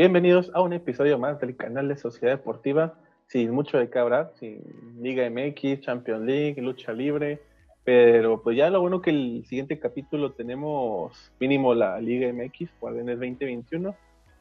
[0.00, 2.94] Bienvenidos a un episodio más del canal de Sociedad Deportiva,
[3.26, 4.62] sin mucho de qué hablar, sin
[4.98, 7.38] Liga MX, Champions League, lucha libre,
[7.84, 13.18] pero pues ya lo bueno que el siguiente capítulo tenemos mínimo la Liga MX, Guardianes
[13.18, 13.94] 2021.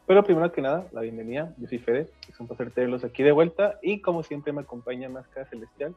[0.07, 3.33] Pero primero que nada, la bienvenida, yo soy Fede, es un placer tenerlos aquí de
[3.33, 5.93] vuelta y como siempre me acompaña Máscara Celestial.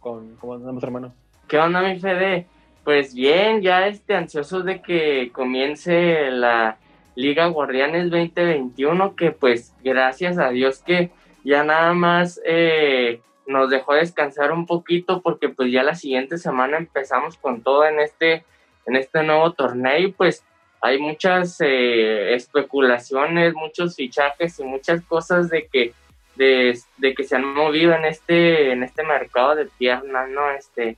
[0.00, 1.14] Con, ¿Cómo andamos, hermano?
[1.46, 2.46] ¿Qué onda, mi Fede?
[2.82, 6.78] Pues bien, ya este, ansioso de que comience la
[7.18, 11.10] Liga Guardianes 2021, que pues gracias a Dios que
[11.42, 16.76] ya nada más eh, nos dejó descansar un poquito porque pues ya la siguiente semana
[16.76, 18.44] empezamos con todo en este,
[18.86, 20.44] en este nuevo torneo y pues
[20.80, 25.94] hay muchas eh, especulaciones, muchos fichajes y muchas cosas de que,
[26.36, 26.80] de,
[27.16, 30.52] que se han movido en este, en este mercado de piernas, ¿no?
[30.52, 30.96] Este,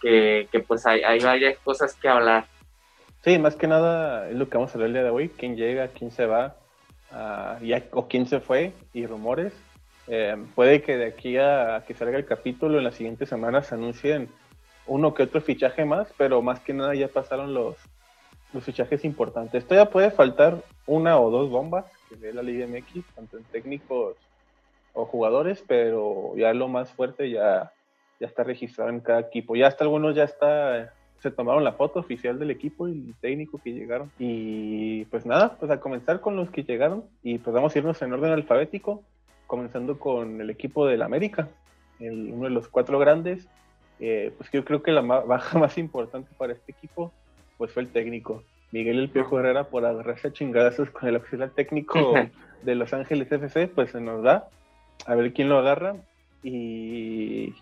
[0.00, 2.46] que, pues hay varias cosas que hablar.
[3.22, 5.54] Sí, más que nada es lo que vamos a hablar el día de hoy, quién
[5.54, 6.56] llega, quién se va,
[7.12, 9.52] uh, ya, o quién se fue, y rumores.
[10.06, 13.74] Eh, puede que de aquí a, que salga el capítulo en las siguientes semanas se
[13.74, 14.28] anuncien
[14.86, 17.76] uno que otro fichaje más, pero más que nada ya pasaron los,
[18.54, 19.66] los fichajes importantes.
[19.66, 24.16] Todavía puede faltar una o dos bombas que ve la Liga MX, tanto en técnicos
[24.94, 27.70] o jugadores, pero ya lo más fuerte ya,
[28.18, 29.54] ya está registrado en cada equipo.
[29.54, 33.72] Ya hasta algunos ya está se tomaron la foto oficial del equipo y técnico que
[33.72, 34.10] llegaron.
[34.18, 38.00] Y pues nada, pues a comenzar con los que llegaron y pues vamos a irnos
[38.02, 39.02] en orden alfabético,
[39.46, 41.48] comenzando con el equipo del América,
[41.98, 43.48] el, uno de los cuatro grandes.
[43.98, 47.12] Eh, pues yo creo que la baja más importante para este equipo
[47.58, 48.42] pues fue el técnico.
[48.72, 52.14] Miguel El Piojo Herrera por agarrarse a chingadazos con el auxiliar técnico
[52.62, 54.48] de Los Ángeles FC, pues se nos da.
[55.06, 55.96] A ver quién lo agarra.
[56.42, 57.52] Y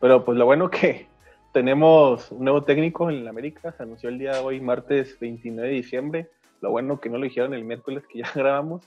[0.00, 1.06] pero pues lo bueno que
[1.52, 5.74] tenemos un nuevo técnico en América, se anunció el día de hoy, martes 29 de
[5.74, 6.28] diciembre.
[6.60, 8.82] Lo bueno que no lo dijeron el miércoles que ya grabamos.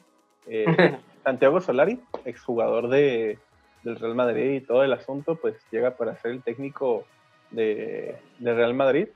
[0.47, 0.65] Eh,
[1.23, 3.39] Santiago Solari, exjugador de,
[3.83, 7.05] del Real Madrid y todo el asunto, pues llega para ser el técnico
[7.51, 9.07] de, Real Madrid,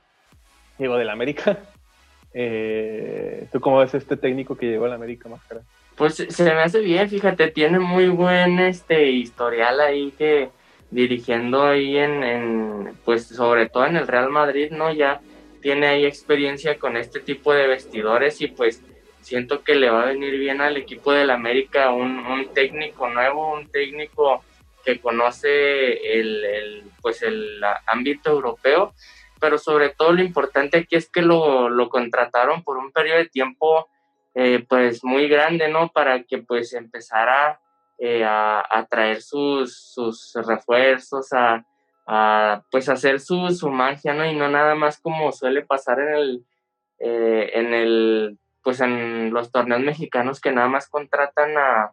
[0.78, 1.58] digo, del América.
[2.32, 5.62] Eh, ¿Tú cómo ves este técnico que llegó al América más cara?
[5.96, 10.48] Pues se me hace bien, fíjate, tiene muy buen este historial ahí que
[10.90, 14.92] dirigiendo ahí en, pues sobre todo en el Real Madrid, ¿no?
[14.92, 15.20] Ya
[15.60, 18.82] tiene ahí experiencia con este tipo de vestidores y pues
[19.20, 23.68] siento que le va a venir bien al equipo del América un, técnico nuevo, un
[23.70, 24.42] técnico
[24.84, 28.94] que conoce el, pues el ámbito europeo,
[29.38, 33.28] pero sobre todo lo importante aquí es que lo, lo contrataron por un periodo de
[33.28, 33.88] tiempo
[34.34, 35.88] eh, pues muy grande, ¿no?
[35.88, 37.60] Para que pues empezara
[38.02, 41.62] eh, a, traer sus, sus refuerzos, a,
[42.70, 44.24] pues hacer su, su, magia, ¿no?
[44.24, 46.46] Y no nada más como suele pasar en el,
[46.98, 51.92] eh, en el, pues en los torneos mexicanos que nada más contratan a,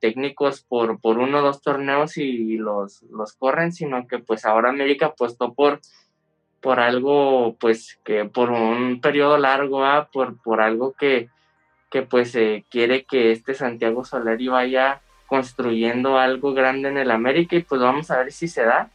[0.00, 4.70] técnicos por, por uno o dos torneos y los, los corren, sino que pues ahora
[4.70, 5.80] América apostó por,
[6.60, 10.08] por algo, pues que por un periodo largo, ¿ah?
[10.12, 11.28] por, por algo que,
[11.90, 12.36] que pues
[12.70, 18.10] quiere que este Santiago Solari vaya construyendo algo grande en el América y pues vamos
[18.10, 18.90] a ver si se da.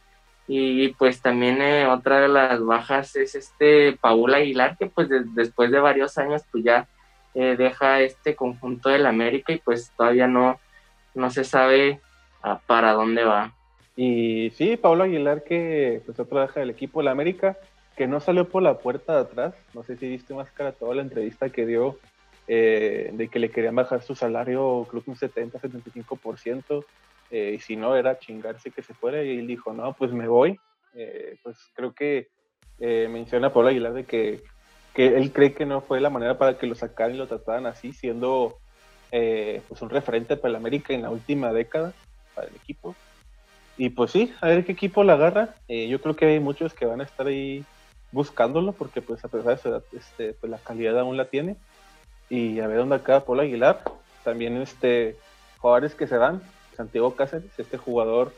[0.46, 5.70] Y pues también eh, otra de las bajas es este Paul Aguilar, que pues después
[5.70, 6.88] de varios años pues ya
[7.34, 10.58] eh, deja este conjunto del América y pues todavía no,
[11.14, 12.00] no se sabe
[12.66, 13.52] para dónde va.
[13.96, 17.58] Y sí, Pablo Aguilar que pues otra baja del equipo del América,
[17.96, 20.94] que no salió por la puerta de atrás, no sé si viste más cara toda
[20.94, 21.98] la entrevista que dio
[22.46, 26.84] eh, de que le querían bajar su salario, creo que un 70-75%,
[27.30, 30.26] eh, y si no, era chingarse que se fuera, y él dijo, no, pues me
[30.26, 30.58] voy.
[30.94, 32.28] Eh, pues creo que
[32.80, 34.42] menciona a Pablo Aguilar de que,
[34.94, 37.66] que, él cree que no fue la manera para que lo sacaran y lo trataran
[37.66, 38.58] así, siendo
[39.10, 41.92] pues un referente para el América en la última década
[42.34, 42.96] para el equipo.
[43.76, 45.54] Y pues sí, a ver qué equipo la agarra.
[45.68, 47.64] yo creo que hay muchos que van a estar ahí
[48.12, 51.56] buscándolo porque pues a pesar de su edad, este, pues la calidad aún la tiene
[52.30, 53.82] y a ver dónde acaba Paul Aguilar.
[54.24, 55.16] También este,
[55.58, 56.40] jugadores que se dan,
[56.76, 58.32] Santiago Cáceres, este jugador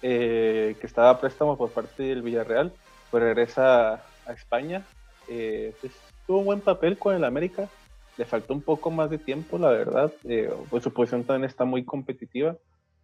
[0.00, 2.72] eh, que estaba a préstamo por parte del Villarreal,
[3.10, 4.86] pues regresa a España.
[5.28, 5.92] Eh, pues,
[6.26, 7.68] tuvo un buen papel con el América,
[8.16, 10.12] le faltó un poco más de tiempo, la verdad.
[10.24, 12.56] Eh, pues su posición también está muy competitiva,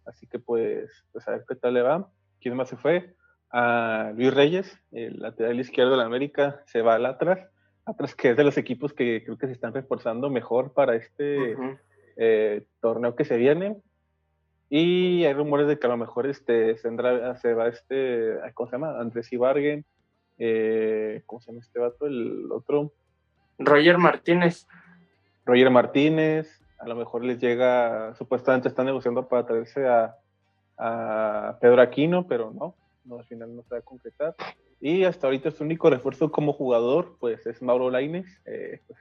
[0.05, 2.07] así que pues, pues a ver qué tal le va.
[2.39, 3.13] ¿Quién más se fue?
[3.51, 7.39] A Luis Reyes, el lateral izquierdo de la América, se va al atrás
[7.89, 11.55] atrás que es de los equipos que creo que se están reforzando mejor para este
[12.17, 13.77] eh, torneo que se viene.
[14.69, 18.99] Y hay rumores de que a lo mejor este, se, va este, ¿cómo se llama?
[18.99, 19.83] Andrés Ibarguen,
[20.37, 22.05] eh, ¿cómo se llama este vato?
[22.05, 22.91] El otro.
[23.57, 24.67] Roger Martínez.
[25.45, 30.15] Roger Martínez, a lo mejor les llega, supuestamente están negociando para traerse a,
[31.59, 32.73] Pedro Aquino, pero no,
[33.03, 34.35] no, al final no se va a concretar.
[34.81, 38.41] Y hasta ahorita su único refuerzo como jugador, pues es Mauro Laines.
[38.45, 38.99] Eh, pues,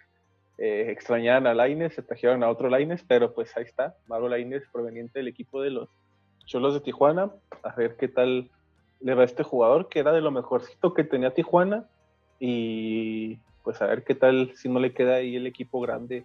[0.59, 4.65] eh, extrañaban a Laines, se trajeron a otro Laines, pero pues ahí está, Mauro Laines
[4.73, 5.89] proveniente del equipo de los
[6.47, 7.31] Cholos de Tijuana.
[7.63, 8.51] A ver qué tal
[9.01, 11.89] le va a este jugador, que era de lo mejorcito que tenía Tijuana.
[12.41, 16.25] Y pues a ver qué tal si no le queda ahí el equipo grande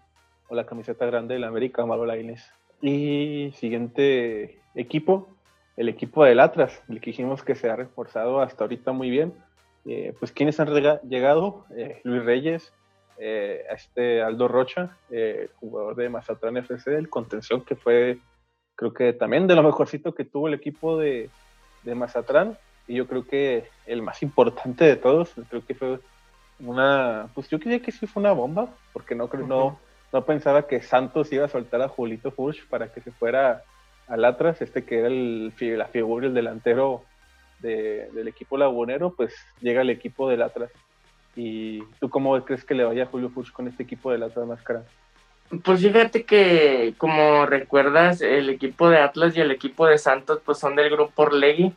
[0.50, 2.52] o la camiseta grande de la América, Mauro Laines.
[2.82, 5.28] Y siguiente equipo,
[5.76, 9.34] el equipo del Atlas, el que dijimos que se ha reforzado hasta ahorita muy bien.
[9.86, 10.70] Eh, pues quienes han
[11.10, 12.74] llegado, eh, Luis Reyes,
[13.18, 14.98] eh, este Aldo Rocha,
[15.56, 18.20] jugador de Mazatlán FC, el contención que fue,
[18.76, 21.30] creo que también de lo mejorcito que tuvo el equipo de,
[21.84, 26.00] de Mazatlán, y yo creo que el más importante de todos, creo que fue
[26.60, 29.80] una, pues yo creía que sí fue una bomba, porque no, no,
[30.12, 33.64] no pensaba que Santos iba a soltar a Julito Furch para que se fuera
[34.08, 37.04] al Atlas, este que era el, la figura, el delantero
[37.60, 40.70] del equipo lagunero, pues llega el equipo del Atlas.
[41.36, 44.84] ¿Y tú cómo crees que le vaya Julio Furch con este equipo del Atlas Máscara?
[45.64, 50.58] Pues fíjate que, como recuerdas, el equipo de Atlas y el equipo de Santos pues
[50.58, 51.74] son del grupo Orlegui.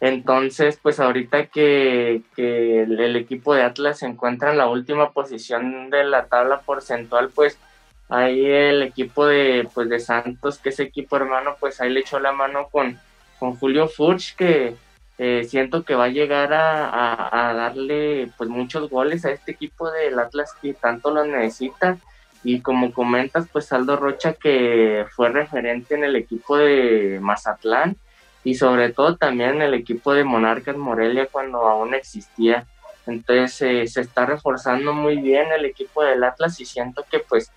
[0.00, 5.12] Entonces, pues ahorita que, que el, el, equipo de Atlas se encuentra en la última
[5.12, 7.58] posición de la tabla porcentual, pues
[8.08, 12.18] ahí el equipo de, pues, de Santos, que es equipo hermano, pues ahí le echó
[12.18, 12.98] la mano con,
[13.38, 14.74] con Julio Furch, que
[15.18, 20.18] eh, siento que va a llegar a, darle pues muchos goles a este equipo del
[20.18, 21.98] Atlas que tanto lo necesita.
[22.44, 27.96] Y como comentas, pues Aldo Rocha, que fue referente en el equipo de Mazatlán
[28.44, 32.66] y sobre todo también en el equipo de Monarcas Morelia cuando aún existía.
[33.06, 37.50] Entonces eh, se está reforzando muy bien el equipo del Atlas y siento que pues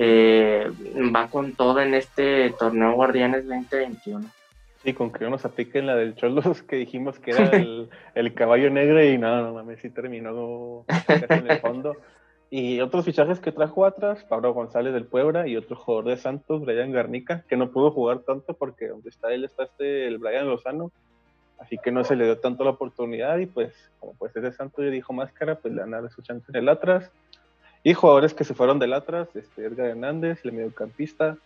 [0.00, 0.70] eh,
[1.12, 4.24] va con todo en este torneo Guardianes 2021.
[4.84, 7.50] Sí, con que no nos apliquen la del Cholos que dijimos que era
[8.14, 11.96] el, caballo negro y no, no mames, sí terminó en el fondo.
[12.48, 16.64] Y otros fichajes que trajo atrás, Pablo González del Puebla y otro jugador de Santos,
[16.64, 20.46] Brian Garnica, que no pudo jugar tanto porque donde está él está este, el Brian
[20.46, 20.92] Lozano,
[21.58, 24.52] así que no se le dio tanto la oportunidad y pues como pues es de
[24.52, 27.10] Santos y dijo Máscara, pues le van a dar su chance en el atrás.
[27.84, 31.36] Y jugadores que se fueron del Atlas, este, Edgar Hernández, el mediocampista,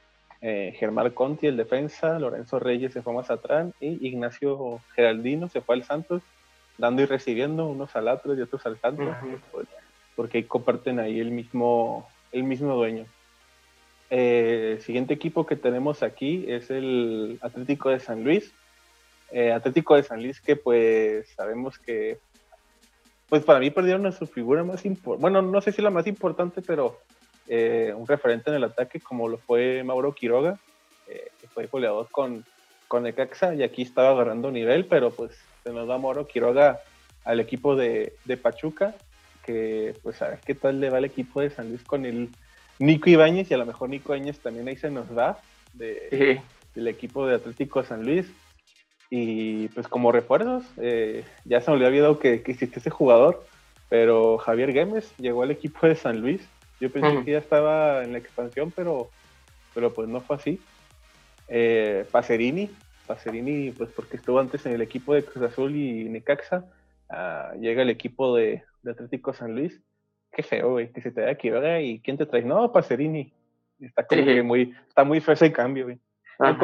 [0.40, 5.60] eh, Germán Conti, el defensa, Lorenzo Reyes se fue más atrás y Ignacio Geraldino se
[5.60, 6.22] fue al Santos,
[6.78, 9.14] dando y recibiendo unos al Atlas y otros al Santos,
[9.52, 9.68] pues,
[10.16, 13.06] porque comparten ahí el mismo, el mismo dueño.
[14.10, 18.52] Eh, el siguiente equipo que tenemos aquí es el Atlético de San Luis.
[19.30, 22.18] Eh, Atlético de San Luis que pues sabemos que
[23.32, 26.06] pues para mí perdieron a su figura más importante, bueno, no sé si la más
[26.06, 27.00] importante, pero
[27.48, 30.58] eh, un referente en el ataque como lo fue Mauro Quiroga,
[31.08, 32.44] eh, que fue goleador con,
[32.88, 35.30] con Necaxa y aquí estaba agarrando nivel, pero pues
[35.64, 36.80] se nos da Mauro Quiroga
[37.24, 38.94] al equipo de, de, Pachuca,
[39.46, 42.28] que pues a ver qué tal le va al equipo de San Luis con el
[42.78, 45.40] Nico Ibáñez y a lo mejor Nico Ibáñez también ahí se nos va
[45.72, 46.42] de,
[46.74, 48.26] del equipo de Atlético San Luis.
[49.14, 53.44] Y pues como refuerzos, eh, ya se me había olvidado que, que existía ese jugador,
[53.90, 56.48] pero Javier Gómez llegó al equipo de San Luis.
[56.80, 59.10] Yo pensé que ya estaba en la expansión, pero,
[59.74, 60.60] pero pues no fue así.
[61.46, 62.70] Eh, Pacerini,
[63.06, 66.64] Pacerini, pues porque estuvo antes en el equipo de Cruz Azul y Necaxa,
[67.10, 69.78] ah, llega el equipo de, Atlético San Luis.
[70.32, 71.80] Qué feo, güey, que se te da ¿verdad?
[71.80, 72.44] ¿Y quién te trae?
[72.44, 73.30] No, Pacerini.
[73.78, 75.98] Está como que muy, está muy feo ese cambio, güey.
[76.38, 76.56] No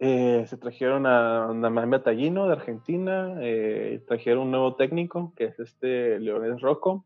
[0.00, 5.58] eh, se trajeron a Namame Tallino de Argentina, eh, trajeron un nuevo técnico, que es
[5.60, 7.04] este Leones Rocco,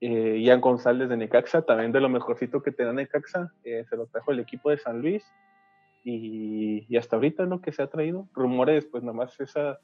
[0.00, 4.06] eh, Ian González de Necaxa, también de lo mejorcito que tenía Necaxa, eh, se lo
[4.06, 5.24] trajo el equipo de San Luis,
[6.02, 9.78] y, hasta ahorita lo que se ha traído, rumores, pues nomás esa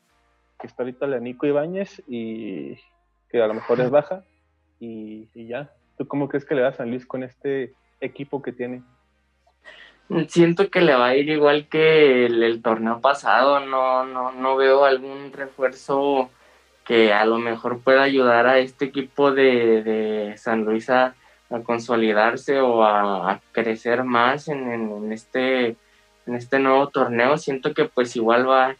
[0.59, 2.77] que está ahorita la Nico Ibáñez, y
[3.29, 4.25] que a lo mejor es baja,
[4.81, 5.73] y, y ya.
[5.97, 8.83] ¿Tú cómo crees que le da a San Luis con este equipo que tiene?
[10.29, 14.85] Siento que le va a ir igual que el, torneo pasado, no, no, no veo
[14.85, 16.31] algún refuerzo
[16.85, 21.15] que a lo mejor pueda ayudar a este equipo de, San Luis a,
[21.65, 25.77] consolidarse o a, crecer más en, este,
[26.27, 27.37] en este nuevo torneo.
[27.37, 28.77] Siento que pues igual va,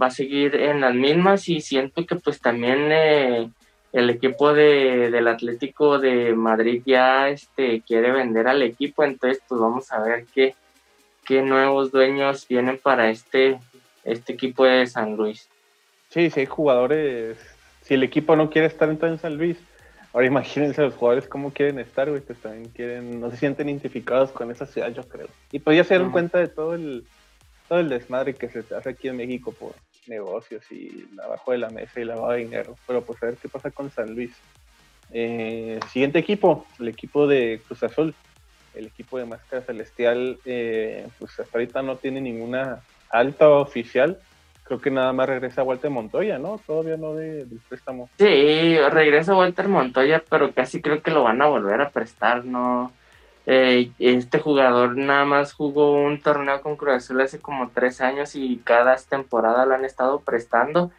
[0.00, 3.50] va a seguir en las mismas y siento que pues también eh,
[3.92, 9.60] el equipo de, del Atlético de Madrid ya este, quiere vender al equipo, entonces pues
[9.60, 10.54] vamos a ver qué,
[11.24, 13.58] qué nuevos dueños vienen para este,
[14.04, 15.48] este equipo de San Luis.
[16.08, 17.38] Sí, si hay jugadores,
[17.82, 19.56] si el equipo no quiere estar en San Luis,
[20.12, 24.30] Ahora imagínense los jugadores cómo quieren estar, güey, pues también quieren, no se sienten identificados
[24.30, 25.28] con esa ciudad, yo creo.
[25.50, 27.06] Y pues ya se dieron cuenta de todo el,
[27.66, 29.74] todo el desmadre que se hace aquí en México por
[30.06, 32.76] negocios y abajo de la mesa y lavado de dinero.
[32.86, 34.32] Pero pues a ver qué pasa con San Luis.
[35.12, 38.14] Eh, siguiente equipo, el equipo de Cruz Azul.
[38.74, 44.18] El equipo de Máscara Celestial, eh, pues hasta ahorita no tiene ninguna alta oficial.
[44.64, 46.60] Creo que nada más regresa Walter Montoya, ¿no?
[46.66, 48.08] Todavía no de, del préstamo.
[48.18, 52.92] Sí, regresa Walter Montoya, pero casi creo que lo van a volver a prestar, ¿no?
[53.44, 58.36] Eh, este jugador nada más jugó un torneo con Cruz Azul hace como tres años
[58.36, 60.92] y cada temporada lo han estado prestando.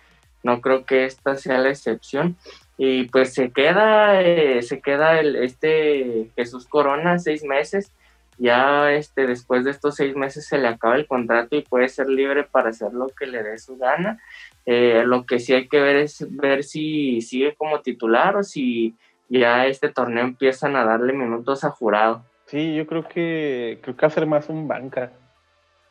[0.44, 2.36] No creo que esta sea la excepción.
[2.77, 7.92] Y pues se queda, eh, se queda el, este Jesús Corona seis meses.
[8.39, 12.10] Ya este, después de estos seis meses se le acaba el contrato y puede ser
[12.10, 14.20] libre para hacer lo que le dé su gana.
[14.65, 18.96] Eh, lo que sí hay que ver es ver si sigue como titular o si
[19.30, 22.25] ya este torneo empiezan a darle minutos a jurado.
[22.46, 25.12] Sí, yo creo que creo que va a ser más un banca.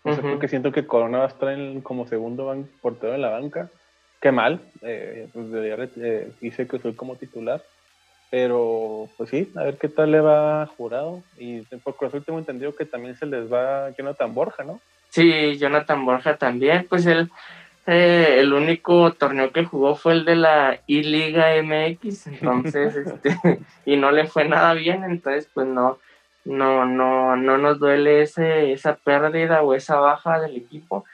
[0.04, 3.70] No sé, porque siento que Corona va a estar como segundo portero en la banca.
[4.22, 5.46] Qué mal, eh, pues
[5.96, 7.60] eh, hice que soy como titular.
[8.30, 11.22] Pero, pues sí, a ver qué tal le va a jurado.
[11.36, 14.80] Y por Cruz tengo entendido que también se les va Jonathan Borja, ¿no?
[15.10, 16.86] Sí, Jonathan Borja también.
[16.88, 17.30] Pues él,
[17.86, 23.96] eh, el único torneo que jugó fue el de la I-Liga MX, entonces, este, y
[23.96, 25.98] no le fue nada bien, entonces, pues no,
[26.44, 31.04] no, no, no nos duele ese, esa pérdida o esa baja del equipo.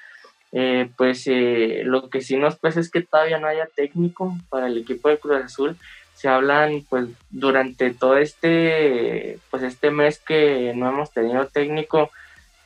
[0.52, 4.68] Eh, pues eh, lo que sí nos pesa es que todavía no haya técnico para
[4.68, 5.76] el equipo de Cruz Azul.
[6.14, 12.10] Se hablan, pues, durante todo este, pues, este mes que no hemos tenido técnico,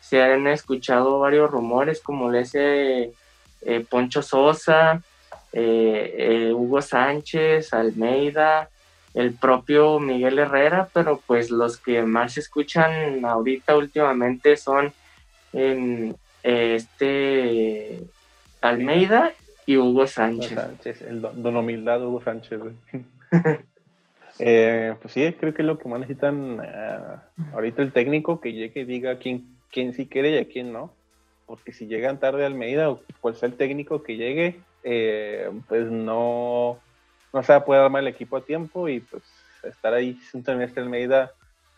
[0.00, 3.12] se han escuchado varios rumores, como le dice
[3.62, 5.02] eh, Poncho Sosa,
[5.54, 8.70] Hugo Sánchez, Almeida,
[9.14, 14.92] el propio Miguel Herrera, pero pues los que más se escuchan ahorita últimamente son
[15.52, 18.00] en este
[18.61, 19.32] Almeida
[19.66, 21.02] y Hugo Sánchez.
[21.02, 22.61] el don, humildad Hugo Sánchez.
[24.38, 26.99] eh, pues sí, creo que es lo que más necesitan eh,
[27.52, 30.92] ahorita el técnico que llegue y diga quién, quién sí quiere y a quién no.
[31.46, 36.78] Porque si llegan tarde Almeida o cual sea el técnico que llegue, eh, pues no
[37.32, 39.22] no se va a poder armar el equipo a tiempo y pues
[39.62, 41.32] estar ahí sin semestre Almeida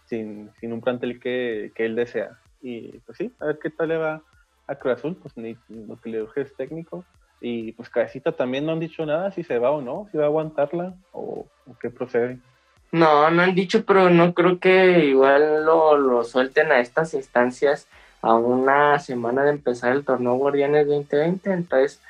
[0.06, 2.38] sin, sin un plantel que, que, él desea.
[2.61, 4.23] Y pues sí, a ver qué tal le va
[4.66, 7.04] a Cruz Azul, pues ni, lo que le urge es técnico.
[7.40, 10.25] Y pues Cabecita también no han dicho nada si se va o no, si va
[10.25, 11.47] a aguantarla o,
[11.80, 12.38] qué procede.
[12.92, 17.88] No, no han dicho, pero no creo que igual lo, lo suelten a estas instancias
[18.23, 21.52] a una semana de empezar el torneo Guardianes 2020.
[21.52, 22.00] Entonces,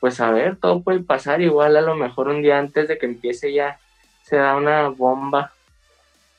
[0.00, 1.42] pues a ver, todo puede pasar.
[1.42, 3.78] Igual a lo mejor un día antes de que empiece ya
[4.22, 5.52] se da una bomba.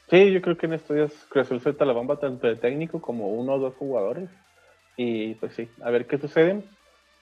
[0.09, 3.29] Sí, yo creo que en estos días Cruz suelta la bomba tanto de técnico como
[3.29, 4.29] uno o dos jugadores.
[5.01, 6.61] Y pues sí, a ver qué sucede.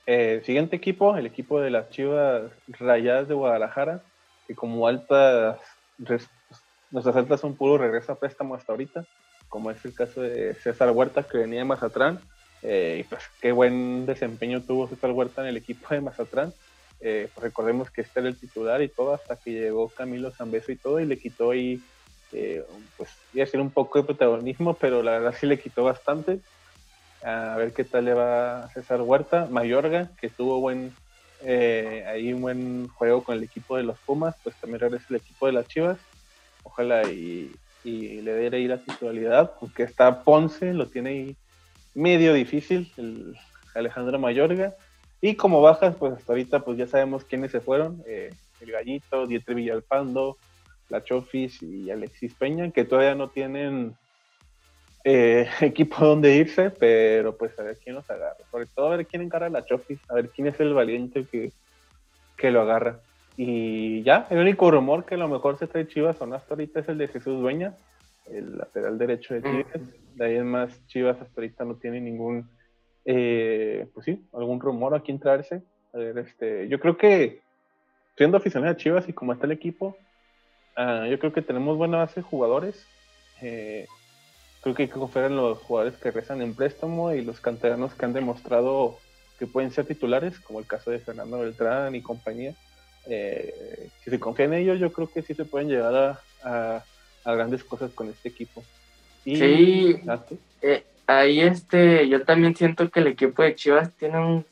[0.08, 4.02] Eh, siguiente equipo, el equipo de las Chivas Rayadas de Guadalajara,
[4.48, 5.60] que como altas,
[6.00, 9.06] nuestras altas son puro regreso a préstamo hasta ahorita,
[9.48, 12.20] como es el caso de César Huerta, que venía de Mazatlán,
[12.64, 16.52] eh, y pues qué buen desempeño tuvo César Huerta en el equipo de Mazatlán.
[17.00, 20.72] Eh, pues recordemos que este era el titular y todo, hasta que llegó Camilo Zambeso
[20.72, 21.80] y todo, y le quitó ahí,
[22.34, 22.66] eh,
[22.98, 26.40] pues iba a decir un poco de protagonismo, pero la verdad sí le quitó bastante.
[27.24, 29.48] A ver qué tal le va César Huerta.
[29.50, 30.94] Mayorga, que tuvo buen,
[31.44, 35.48] ahí un buen juego con el equipo de los Pumas, pues también regresa el equipo
[35.48, 35.98] de las Chivas.
[36.64, 37.52] Ojalá y,
[37.84, 41.36] le dé ahí la titularidad, porque está Ponce, lo tiene ahí
[41.94, 43.36] medio difícil, el
[43.74, 44.76] Alejandro Mayorga.
[45.22, 48.04] Y como bajas, pues hasta ahorita pues ya sabemos quiénes se fueron.
[48.06, 50.38] Eh, el Gallito, Dieter Villalpando,
[50.90, 53.96] La Chofis y Alexis Peña, que todavía no tienen
[55.10, 58.44] eh, equipo donde irse, pero pues a ver quién los agarra.
[58.52, 61.54] Sobre todo a ver quién encara La Chofis, a ver quién es el valiente que,
[62.36, 63.00] que lo agarra.
[63.38, 66.82] Y ya, el único rumor que a lo mejor se trae Chivas o hasta ahorita
[66.82, 67.74] es el de Jesús Dueña,
[68.30, 70.16] el lateral derecho de Tigres.
[70.16, 72.50] De ahí en más, Chivas hasta ahorita no tiene ningún,
[73.06, 75.62] eh, pues sí, algún rumor a quién traerse.
[75.94, 77.40] A ver, este, yo creo que,
[78.18, 79.96] siendo aficionado a Chivas y como está el equipo,
[80.78, 82.86] uh, yo creo que tenemos buena base de jugadores.
[83.42, 83.86] Eh,
[84.68, 87.94] creo que hay que confiar en los jugadores que rezan en préstamo y los canteranos
[87.94, 88.98] que han demostrado
[89.40, 92.54] que pueden ser titulares, como el caso de Fernando Beltrán y compañía.
[93.06, 96.84] Eh, si se confía en ellos, yo creo que sí se pueden llegar a
[97.28, 98.64] a grandes cosas con este equipo.
[99.26, 100.00] sí,
[100.62, 104.46] eh, ahí este, yo también siento que el equipo de Chivas tiene un,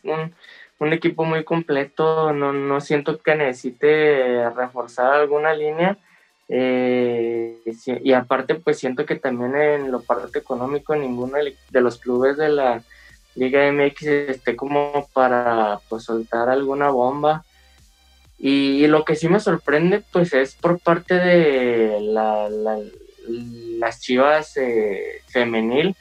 [0.80, 5.98] un, equipo muy completo, no, no siento que necesite reforzar alguna línea.
[6.48, 7.60] Eh,
[8.04, 12.50] y aparte, pues siento que también en lo parte económico ninguno de los clubes de
[12.50, 12.84] la
[13.36, 17.44] Liga MX esté como para pues soltar alguna bomba.
[18.38, 22.50] Y, lo que sí me sorprende, pues es por parte de la,
[23.80, 25.96] las chivas eh, femenil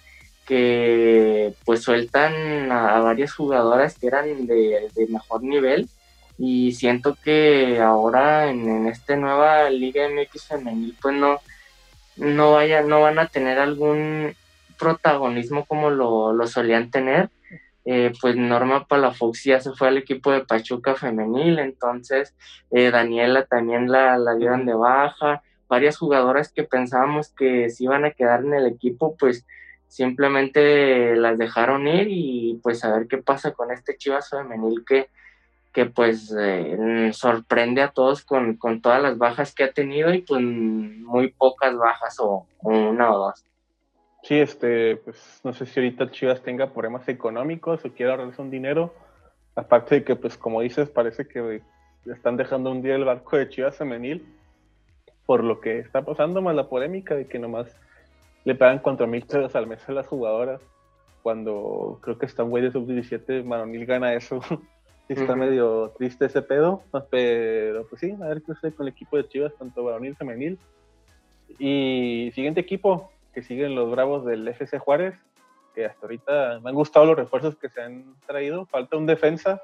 [0.45, 5.89] que pues sueltan a, varias jugadoras que eran de, mejor nivel
[6.39, 11.41] y siento que ahora en, en esta nueva Liga MX femenil pues no,
[12.17, 14.35] no, vaya, no van a tener algún
[14.79, 17.31] protagonismo como lo, lo solían tener.
[17.87, 22.35] Eh, pues Norma Palafox ya se fue al equipo de Pachuca femenil, entonces
[22.71, 28.07] eh, Daniela también la, la dieron de baja, varias jugadoras que pensábamos que se iban
[28.07, 29.45] a quedar en el equipo, pues
[29.87, 35.11] simplemente las dejaron ir y pues a ver qué pasa con este Chivas femenil que,
[35.75, 40.41] que pues eh, sorprende a todos con, todas las bajas que ha tenido y pues
[40.41, 43.45] muy pocas bajas o, una o dos.
[44.23, 48.51] Sí, este, pues no sé si ahorita Chivas tenga problemas económicos o quiera ahorrarse un
[48.51, 48.95] dinero.
[49.57, 51.61] Aparte de que, pues como dices, parece que
[52.07, 54.25] están dejando un día el barco de Chivas femenil
[55.27, 57.75] por lo que está pasando, más la polémica de que nomás
[58.45, 60.61] le pagan cuatro mil pesos al mes a las jugadoras,
[61.23, 64.41] cuando creo que está un güey de sub-17, Maronil gana eso.
[65.09, 69.17] está medio triste ese pedo, pero pues sí, a ver qué sucede con el equipo
[69.17, 70.59] de Chivas, tanto varonil femenil.
[71.59, 75.15] Y siguiente equipo, que siguen los Bravos del FC Juárez,
[75.75, 78.65] que hasta ahorita me han gustado los refuerzos que se han traído.
[78.67, 79.61] Falta un defensa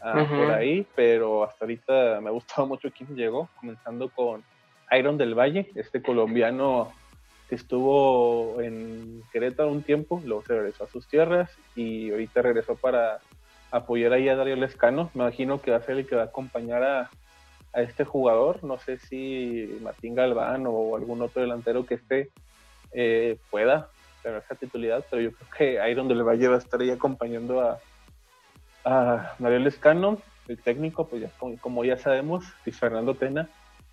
[0.00, 4.42] ah, por ahí, pero hasta ahorita me ha gustado mucho quién llegó, comenzando con
[4.92, 6.92] Iron del Valle, este colombiano
[7.48, 12.76] que estuvo en Querétaro un tiempo, luego se regresó a sus tierras y ahorita regresó
[12.76, 13.18] para
[13.70, 15.10] apoyar ahí a Darío Lescano.
[15.14, 17.10] Me imagino que va a ser el que va a acompañar a,
[17.74, 18.64] este jugador.
[18.64, 22.30] No sé si Martín Galván o algún otro delantero que esté
[22.92, 23.90] eh, pueda
[24.24, 27.60] tener esa titularidad, pero yo creo que Iron del Valle va a estar ahí acompañando
[27.60, 27.78] a,
[28.84, 30.18] a Darío Lescano.
[30.48, 31.30] El técnico, pues ya
[31.60, 33.48] como, ya sabemos, es Fernando Tena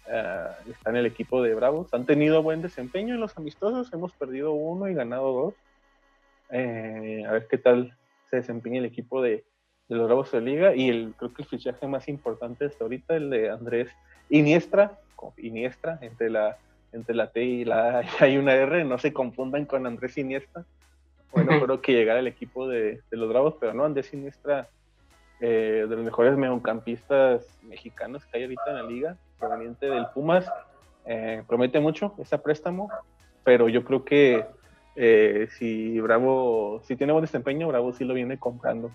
[0.10, 1.94] eh, está en el equipo de Bravos.
[1.94, 5.54] Han tenido buen desempeño en los amistosos, hemos perdido uno y ganado dos.
[6.50, 7.96] Eh, a ver qué tal
[8.30, 9.44] se desempeña el equipo de,
[9.90, 10.76] los Bravos de Liga.
[10.76, 13.90] Y el, creo que el fichaje más importante hasta ahorita, el de Andrés
[14.30, 15.00] Iniestra,
[15.38, 16.58] Iniestra, entre la,
[16.92, 20.66] entre la T y la A hay una R, no se confundan con Andrés Iniestra.
[21.32, 24.70] Bueno, creo que llegar al equipo de, de los Bravos, pero no, Andrés Iniestra
[25.40, 30.50] eh, de los mejores mediocampistas mexicanos que hay ahorita en la liga, proveniente del Pumas.
[31.06, 32.90] Eh, promete mucho ese préstamo,
[33.44, 34.46] pero yo creo que
[34.96, 38.92] eh, si Bravo, si tiene buen desempeño, Bravo sí lo viene comprando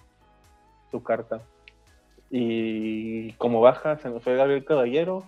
[0.93, 1.43] su carta.
[2.31, 5.25] Y como baja, se nos fue Gabriel Caballero,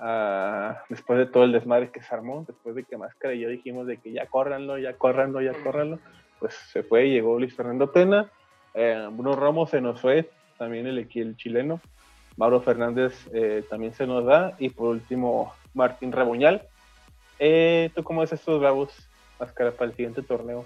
[0.00, 3.50] ah, después de todo el desmadre que se armó, después de que Máscara y yo
[3.50, 5.98] dijimos de que ya córranlo, ya córranlo, ya córranlo,
[6.40, 8.30] pues se fue llegó Luis Fernando Tena.
[8.74, 11.80] Bruno Ramos se nos fue también el, el chileno.
[12.38, 14.54] Mauro Fernández eh, también se nos da.
[14.58, 16.62] Y por último, Martín Rabuñal.
[17.40, 18.90] Eh, ¿Tú cómo ves estos bravos,
[19.40, 20.64] Máscara, para el siguiente torneo?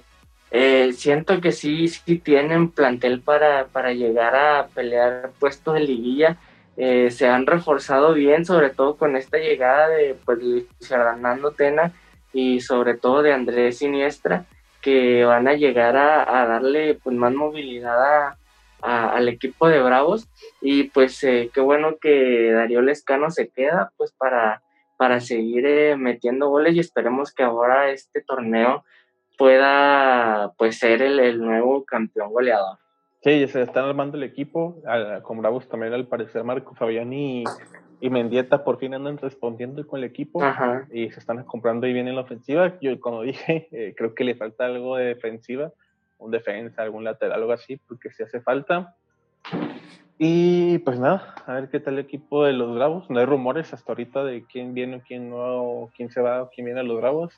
[0.54, 6.36] Eh, siento que sí, sí tienen plantel para, para llegar a pelear puestos de liguilla.
[6.76, 10.38] se han reforzado bien, sobre todo con esta llegada de pues,
[10.80, 11.92] Fernando Tena
[12.32, 14.46] y sobre todo de Andrés Siniestra,
[14.82, 18.36] que van a llegar a, a darle pues, más movilidad a,
[18.82, 20.28] al equipo de Bravos
[20.60, 24.62] y pues eh, qué bueno que Darío Lescano se queda pues para,
[24.96, 28.84] para seguir eh, metiendo goles y esperemos que ahora este torneo
[29.42, 32.78] pueda pues ser el, nuevo campeón goleador.
[33.24, 34.80] Sí, se están armando el equipo,
[35.24, 37.42] con Bravos también al parecer Marco Fabián y,
[38.00, 40.40] Mendieta por fin andan respondiendo con el equipo
[40.92, 42.78] y se están comprando y bien en la ofensiva.
[42.80, 45.72] Yo como dije, eh, creo que le falta algo de defensiva
[46.18, 48.94] un defensa, algún lateral, algo así, porque si hace falta.
[50.18, 53.10] Y pues nada, a ver qué tal el equipo de los Bravos.
[53.10, 56.50] No hay rumores hasta ahorita de quién viene o quién no, quién se va o
[56.50, 57.34] quién viene a los Bravos.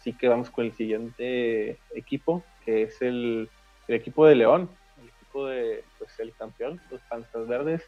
[0.00, 3.50] Así que vamos con el siguiente equipo, que es el,
[3.86, 7.82] equipo de León, el equipo de pues, el campeón, los Panzas Verdes,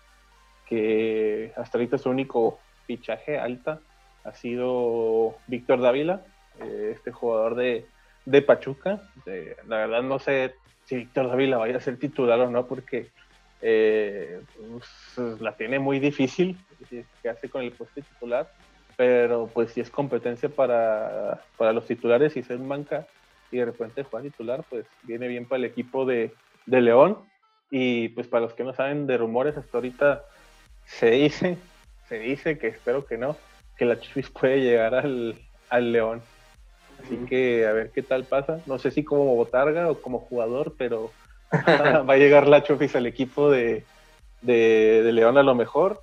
[0.69, 3.81] que hasta ahorita su único fichaje alta
[4.25, 6.21] ha sido Víctor Dávila,
[6.61, 7.87] eh, este jugador de,
[8.27, 9.01] de Pachuca.
[9.67, 13.09] la verdad no sé si Víctor Dávila vaya a ser titular o no, porque
[13.63, 16.59] eh, pues, la tiene muy difícil,
[16.91, 18.53] que hace con el puesto titular,
[18.97, 23.07] pero pues si es competencia para, los titulares y ser banca
[23.51, 26.33] y de repente juega titular, pues viene bien para el equipo de,
[26.67, 27.19] de León.
[27.71, 30.25] Y pues para los que no saben de rumores, hasta ahorita
[30.85, 31.59] se dice,
[32.09, 33.37] se dice que espero que no,
[33.77, 35.37] que la Chofis puede llegar al,
[35.71, 36.23] al León.
[37.03, 38.61] Así que a ver qué tal pasa.
[38.67, 41.11] No sé si como botarga o como jugador, pero
[41.53, 43.85] va a llegar la Chofis al equipo de,
[44.43, 46.03] de, León a lo mejor.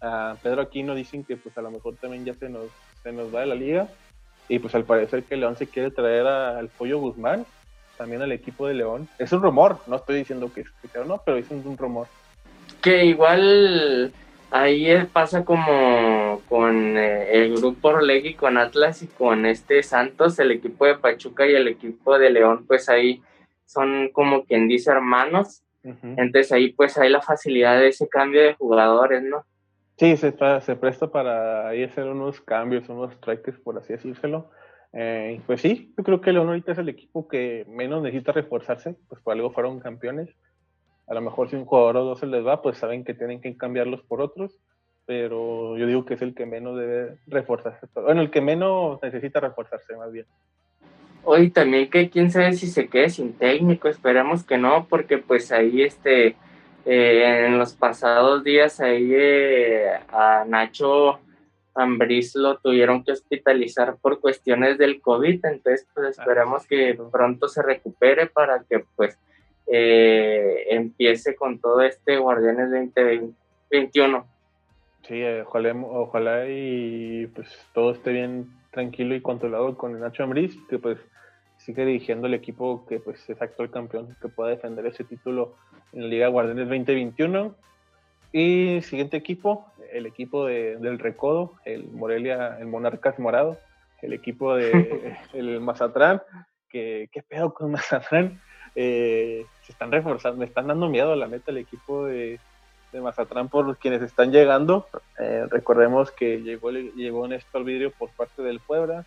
[0.00, 2.66] A Pedro Aquino dicen que pues a lo mejor también ya se nos,
[3.02, 3.88] se nos va de la liga.
[4.48, 7.44] Y pues al parecer que León se quiere traer al Pollo Guzmán,
[7.96, 9.08] también al equipo de León.
[9.18, 12.06] Es un rumor, no estoy diciendo que, que no, pero es un, rumor.
[12.80, 14.12] Que igual
[14.50, 20.52] ahí pasa como con eh, el grupo Orlegui, con Atlas y con este Santos, el
[20.52, 23.22] equipo de Pachuca y el equipo de León, pues ahí
[23.64, 25.62] son como quien dice hermanos.
[26.02, 29.44] Entonces ahí pues hay la facilidad de ese cambio de jugadores, ¿no?
[29.98, 34.50] Sí, se, se presta para ahí hacer unos cambios, unos strikers, por así decírselo.
[34.92, 38.96] Eh, pues sí, yo creo que León ahorita es el equipo que menos necesita reforzarse,
[39.08, 40.28] pues por algo fueron campeones.
[41.06, 43.40] A lo mejor si un jugador o dos se les va, pues saben que tienen
[43.40, 44.58] que cambiarlos por otros,
[45.06, 47.86] pero yo digo que es el que menos debe reforzarse.
[47.94, 50.26] Bueno, el que menos necesita reforzarse más bien.
[51.24, 55.52] Hoy también que quién sabe si se quede sin técnico, esperemos que no, porque pues
[55.52, 56.36] ahí este,
[56.88, 61.18] eh, en los pasados días ahí eh, a Nacho
[61.74, 67.60] Ambris lo tuvieron que hospitalizar por cuestiones del COVID, entonces pues esperemos que pronto se
[67.62, 69.18] recupere para que pues
[69.66, 74.24] eh, empiece con todo este Guardianes 2021.
[75.08, 80.78] Sí, ojalá, ojalá y pues todo esté bien tranquilo y controlado con Nacho Ambris, que
[80.78, 80.98] pues
[81.66, 85.56] sigue dirigiendo el equipo que pues es actual campeón, que pueda defender ese título
[85.92, 87.56] en la Liga Guardianes 2021.
[88.32, 93.58] Y siguiente equipo, el equipo de, del Recodo, el Morelia, el Monarcas Morado,
[94.00, 96.22] el equipo de el Mazatlán,
[96.68, 98.40] que qué pedo con Mazatlán,
[98.76, 102.38] eh, se están reforzando, me están dando miedo la neta el equipo de,
[102.92, 104.86] de Mazatlán por quienes están llegando.
[105.18, 109.04] Eh, recordemos que llegó, llegó Néstor Vidrio por parte del Puebla,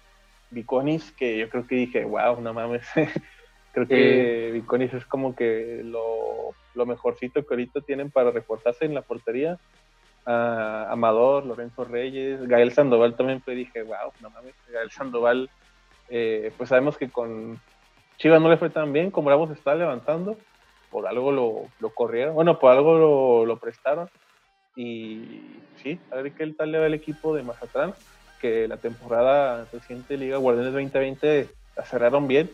[0.51, 2.87] Viconis, que yo creo que dije, wow, no mames.
[3.73, 8.93] creo que Viconis es como que lo, lo, mejorcito que ahorita tienen para reforzarse en
[8.93, 9.57] la portería.
[10.25, 15.49] Amador, Lorenzo Reyes, Gael Sandoval también fue, dije, wow, no mames, Gael Sandoval,
[16.07, 17.59] eh, pues sabemos que con
[18.17, 20.37] Chivas no le fue tan bien, como Bravos está levantando,
[20.91, 24.07] por algo lo, lo corrieron, bueno, por algo lo, lo, prestaron.
[24.75, 25.41] Y
[25.77, 27.95] sí, a ver qué tal le va el equipo de Mazatlán
[28.39, 32.49] que la temporada reciente Liga Guardianes 2020 la cerraron bien,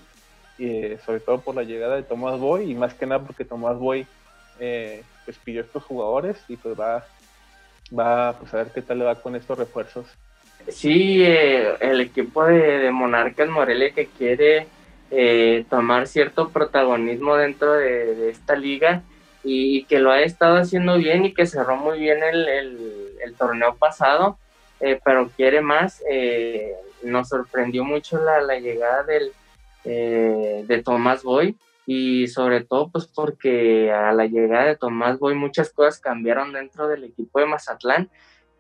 [0.58, 3.46] y, eh, sobre todo por la llegada de Tomás Boy y más que nada porque
[3.46, 4.06] Tomás Boy
[4.60, 7.06] eh, pues pidió estos jugadores y pues va,
[7.98, 10.06] va pues a ver qué tal le va con estos refuerzos.
[10.70, 14.68] Sí, eh, el equipo de, Monarcas Morelia que quiere
[15.70, 19.02] tomar cierto protagonismo dentro de, esta liga
[19.44, 22.48] y, que lo ha estado haciendo bien y que cerró muy bien el,
[23.24, 24.38] el torneo pasado
[24.80, 26.04] eh, pero quiere más.
[26.10, 29.06] Eh, nos sorprendió mucho la, llegada
[29.84, 35.36] eh, de Tomás Boy y sobre todo pues porque a la llegada de Tomás Boy
[35.36, 38.10] muchas cosas cambiaron dentro del equipo de Mazatlán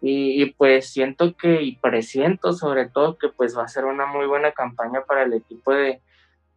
[0.01, 4.27] y, pues siento que y presiento sobre todo que pues va a ser una muy
[4.27, 5.99] buena campaña para el equipo de,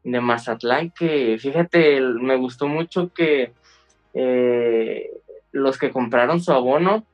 [0.04, 3.54] de Mazatlán que fíjate me gustó mucho que
[5.52, 7.06] los que compraron su abono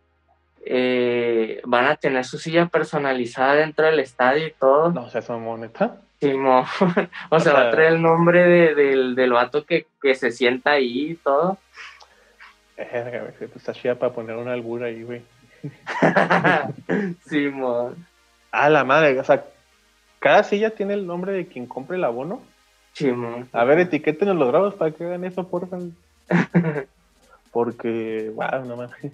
[0.67, 4.91] eh, van a tener su silla personalizada dentro del estadio y todo.
[4.93, 5.99] No, o sea, son moneta.
[7.31, 10.73] o, sea, va a traer el nombre de, del, del vato que, que, se sienta
[10.73, 11.59] ahí y todo.
[12.77, 15.23] Eh, está chida para poner una albura ahí, güey.
[17.27, 18.07] Simón.
[18.53, 19.45] ah, la madre, o sea,
[20.19, 22.43] cada silla tiene el nombre de quien compre el abono.
[22.95, 23.49] Simón.
[23.53, 25.91] A ver, etiqueten los bravos para que hagan eso, por favor.
[27.53, 29.13] Porque, wow, no mames.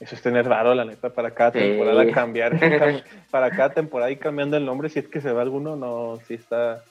[0.00, 2.58] Eso es tener raro, la neta, para cada temporada cambiar,
[3.30, 6.34] para cada temporada y cambiando el nombre, si es que se va alguno, no, sí
[6.34, 6.82] está,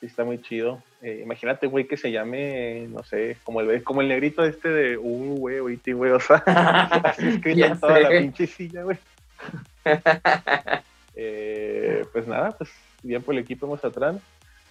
[0.00, 0.82] sí está muy chido.
[1.00, 4.98] Eh, imagínate, güey, que se llame, no sé, como el, como el negrito este de,
[4.98, 6.36] uh, güey, ahorita, güey, o sea,
[7.04, 8.98] así escrito en toda la pinche silla, güey.
[11.14, 12.70] eh, pues nada, pues
[13.02, 14.20] bien por el equipo Mozatrán.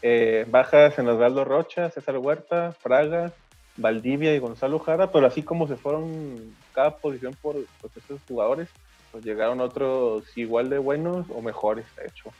[0.01, 3.33] Eh, bajas en Osvaldo Rocha, César Huerta, Fraga,
[3.79, 8.69] Valdivia y Gonzalo Jara, pero así como se fueron cada posición por pues, esos jugadores,
[9.11, 12.31] pues llegaron otros igual de buenos o mejores, de hecho.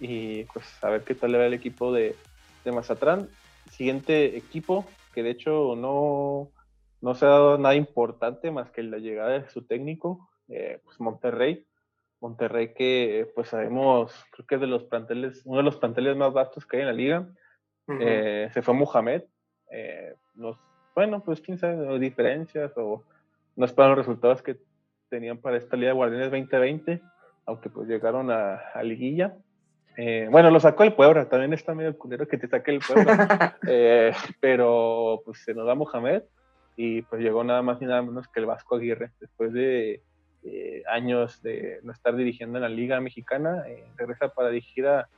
[0.00, 2.16] Y pues a ver qué tal le va el equipo de,
[2.64, 3.28] de Mazatlán.
[3.70, 6.48] Siguiente equipo, que de hecho no,
[7.00, 10.98] no se ha dado nada importante más que la llegada de su técnico, eh, pues
[11.00, 11.66] Monterrey.
[12.20, 16.32] Monterrey que pues sabemos, creo que es de los planteles, uno de los planteles más
[16.32, 17.28] vastos que hay en la liga.
[18.00, 19.24] Eh, se fue Mohamed,
[19.72, 20.14] eh,
[20.94, 23.02] bueno, pues quién sabe, diferencias o
[23.56, 24.56] no esperaron los resultados que
[25.08, 27.02] tenían para esta Liga de Guardianes 2020.
[27.46, 29.34] aunque pues llegaron a, a liguilla.
[29.96, 33.58] Eh, bueno, lo sacó el Puebla, también está medio culero que te saque el Puebla,
[33.68, 36.22] eh, pero pues se nos da Mohamed
[36.76, 40.02] y pues llegó nada más ni nada menos que el Vasco Aguirre, después de
[40.44, 43.64] eh, años de no estar dirigiendo en la Liga Mexicana,
[43.96, 45.08] regresa para dirigir a,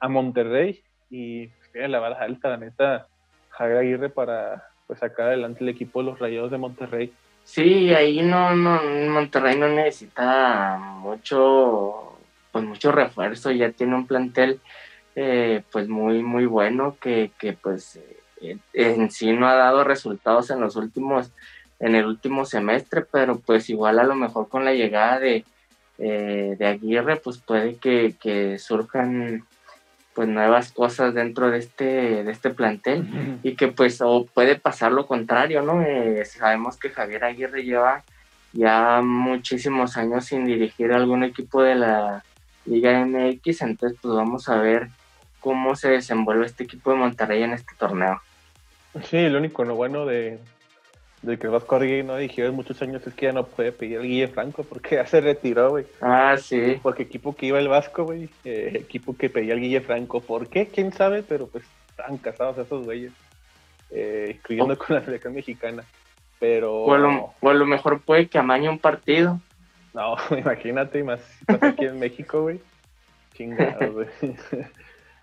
[0.00, 3.08] a Monterrey y pues, tiene la bala alta, la neta,
[3.52, 7.12] Javier Aguirre para pues sacar adelante el equipo de los Rayados de Monterrey.
[7.44, 12.12] Sí, ahí no, no, Monterrey no necesita mucho
[12.52, 14.60] pues mucho refuerzo, ya tiene un plantel
[15.16, 17.98] eh, pues muy, muy bueno que, que pues
[18.40, 21.30] eh, en sí no ha dado resultados en los últimos,
[21.80, 25.44] en el último semestre, pero pues igual a lo mejor con la llegada de,
[25.98, 29.46] eh, de Aguirre pues puede que, que, surjan
[30.14, 34.92] pues nuevas cosas dentro de este, de este plantel y que pues o puede pasar
[34.92, 35.84] lo contrario, ¿no?
[36.24, 38.04] sabemos que Javier Aguirre lleva
[38.52, 42.24] ya muchísimos años sin dirigir algún equipo de la
[42.66, 44.88] Liga MX, entonces pues vamos a ver
[45.40, 48.20] cómo se desenvuelve este equipo de Monterrey en este torneo.
[49.04, 50.38] Sí, lo único lo bueno de,
[51.22, 53.98] de que Vasco Arguí no dirigió en muchos años es que ya no puede pedir
[53.98, 55.86] el Guille Franco porque ya se retiró, güey.
[56.00, 56.78] Ah, sí.
[56.82, 60.48] Porque equipo que iba el Vasco, güey, eh, equipo que pedía el Guille Franco, ¿por
[60.48, 60.66] qué?
[60.66, 61.22] ¿Quién sabe?
[61.22, 63.12] Pero pues están casados esos güeyes,
[63.90, 64.78] eh, incluyendo oh.
[64.78, 65.84] con la selección mexicana.
[66.40, 66.74] Pero...
[66.74, 69.40] O a, lo, mejor puede que amañe un partido.
[69.94, 72.60] No, imagínate, más si pasa aquí en México, güey.
[73.34, 74.08] Chingado, güey.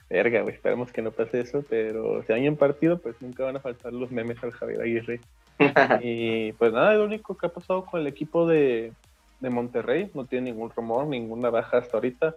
[0.09, 3.57] Verga, güey, esperemos que no pase eso, pero si hay un partido, pues nunca van
[3.57, 5.19] a faltar los memes al Javier Aguirre.
[6.01, 8.93] y pues nada, lo único que ha pasado con el equipo de,
[9.39, 12.35] de Monterrey, no tiene ningún rumor, ninguna baja hasta ahorita.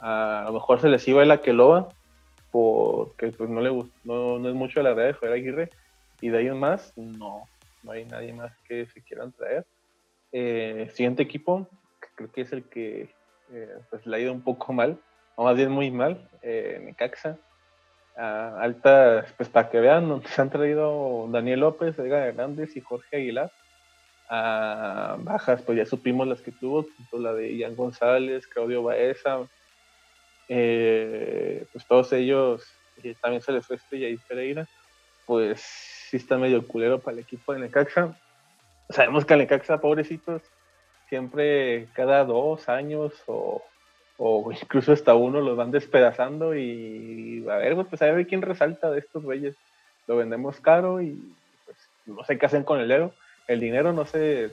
[0.00, 1.88] A, lo mejor se les iba el Aqueloa,
[2.50, 3.70] porque pues no le
[4.04, 5.70] no, no es mucho la verdad de Javier Aguirre,
[6.20, 7.44] y de ahí en más, no,
[7.82, 9.64] no hay nadie más que se quieran traer.
[10.32, 11.68] Eh, siguiente equipo,
[12.16, 13.14] creo que es el que
[13.52, 14.98] eh, pues le ha ido un poco mal,
[15.36, 17.38] o más bien muy mal, eh, Necaxa.
[18.16, 23.50] Altas, pues para que vean, se han traído Daniel López, Edgar Hernández y Jorge Aguilar.
[24.28, 29.40] A bajas, pues ya supimos las que tuvo, la de Ian González, Claudio Baeza,
[30.48, 32.64] eh, pues todos ellos,
[33.02, 34.66] y también se les fue Estrella y Pereira,
[35.26, 38.16] pues sí está medio culero para el equipo de Necaxa
[38.90, 40.42] sabemos que Necaxa, pobrecitos,
[41.08, 43.62] siempre cada dos años o,
[44.18, 49.00] incluso hasta uno los van despedazando y a ver, pues a ver quién resalta de
[49.00, 49.56] estos reyes.
[50.06, 51.18] Lo vendemos caro y
[51.64, 53.12] pues no sé qué hacen con el dinero.
[53.48, 54.50] El dinero no se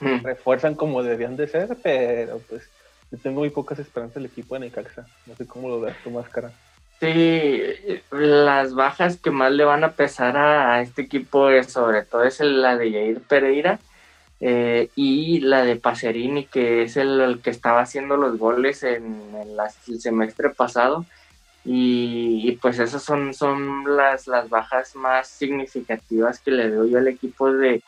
[0.00, 0.22] hmm.
[0.22, 2.68] refuerzan como deberían de ser, pero pues
[3.10, 5.06] yo tengo muy pocas esperanzas del equipo de Necaxa.
[5.26, 6.52] No sé cómo lo ves tu máscara.
[7.00, 7.62] Sí,
[8.10, 12.40] las bajas que más le van a pesar a, este equipo, es, sobre todo es
[12.40, 13.78] la de Jair Pereira
[14.40, 20.00] eh, y la de Pacerini, que es el, que estaba haciendo los goles en, el
[20.00, 21.04] semestre pasado.
[21.64, 27.52] Y, pues esas son, son las, las bajas más significativas que le doy al equipo
[27.52, 27.82] de,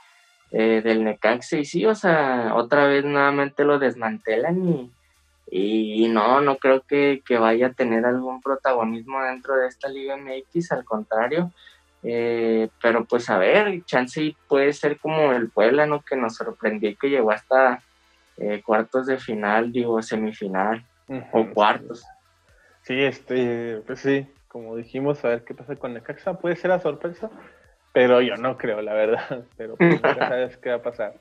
[0.51, 1.57] eh, del Necaxa.
[1.57, 4.91] Y sí, o sea, otra vez nuevamente lo desmantelan y
[5.51, 10.71] y no, no creo que, vaya a tener algún protagonismo dentro de esta Liga MX,
[10.73, 11.51] al contrario.
[12.03, 16.03] Eh, pero pues a ver, chance puede ser como el Puebla, ¿no?
[16.03, 17.83] Que nos sorprendió que llegó hasta
[18.39, 20.85] eh, cuartos de final, digo, semifinal
[21.33, 22.05] o cuartos.
[22.83, 26.81] Sí, este, pues sí, como dijimos, a ver qué pasa con Necaxa, puede ser la
[26.81, 27.31] sorpresa,
[27.93, 31.15] pero yo no creo, la verdad, pero pues ya sabes qué va a pasar.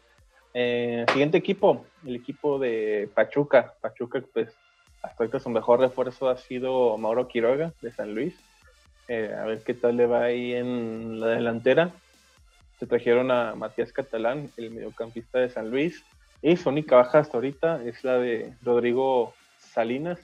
[0.54, 3.74] Eh, siguiente equipo, el equipo de Pachuca.
[3.82, 4.56] Pachuca, pues,
[5.02, 8.40] hasta ahorita su mejor refuerzo ha sido Mauro Quiroga de San Luis.
[9.10, 11.92] Eh, a ver qué tal le va ahí en la delantera.
[12.80, 16.06] Se trajeron a Matías Catalán, el mediocampista de San Luis.
[16.44, 20.20] Y su única baja hasta ahorita es la de Rodrigo Salinas.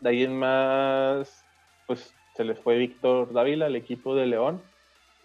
[0.00, 1.44] De ahí en más,
[1.86, 4.62] pues se les fue Víctor Dávila, el equipo de León.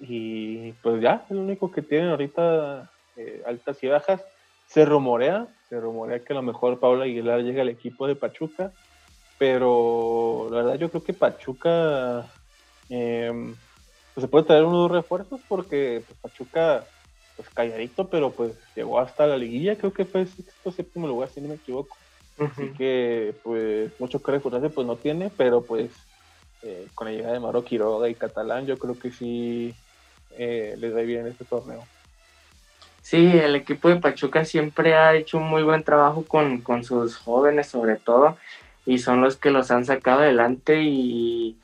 [0.01, 4.21] Y pues ya, es lo único que tienen ahorita eh, altas y bajas.
[4.67, 8.73] Se rumorea, se rumorea que a lo mejor Paula Aguilar llega al equipo de Pachuca,
[9.37, 12.27] pero la verdad yo creo que Pachuca
[12.89, 13.55] em,
[14.13, 16.85] pues se puede traer unos refuerzos porque pues, Pachuca
[17.35, 21.41] pues calladito, pero pues llegó hasta la liguilla, creo que fue sexto séptimo lugar, si
[21.41, 21.97] no me equivoco.
[22.37, 25.91] Así que pues mucho que pues no tiene, pero pues
[26.63, 29.73] eh, con la llegada de Maro Quiroga y Catalán yo creo que sí
[30.37, 31.83] eh, les da bien este torneo.
[33.01, 37.67] Sí, el equipo de Pachuca siempre ha hecho un muy buen trabajo con, sus jóvenes
[37.67, 38.37] sobre todo
[38.85, 41.57] y son los que los han sacado adelante y,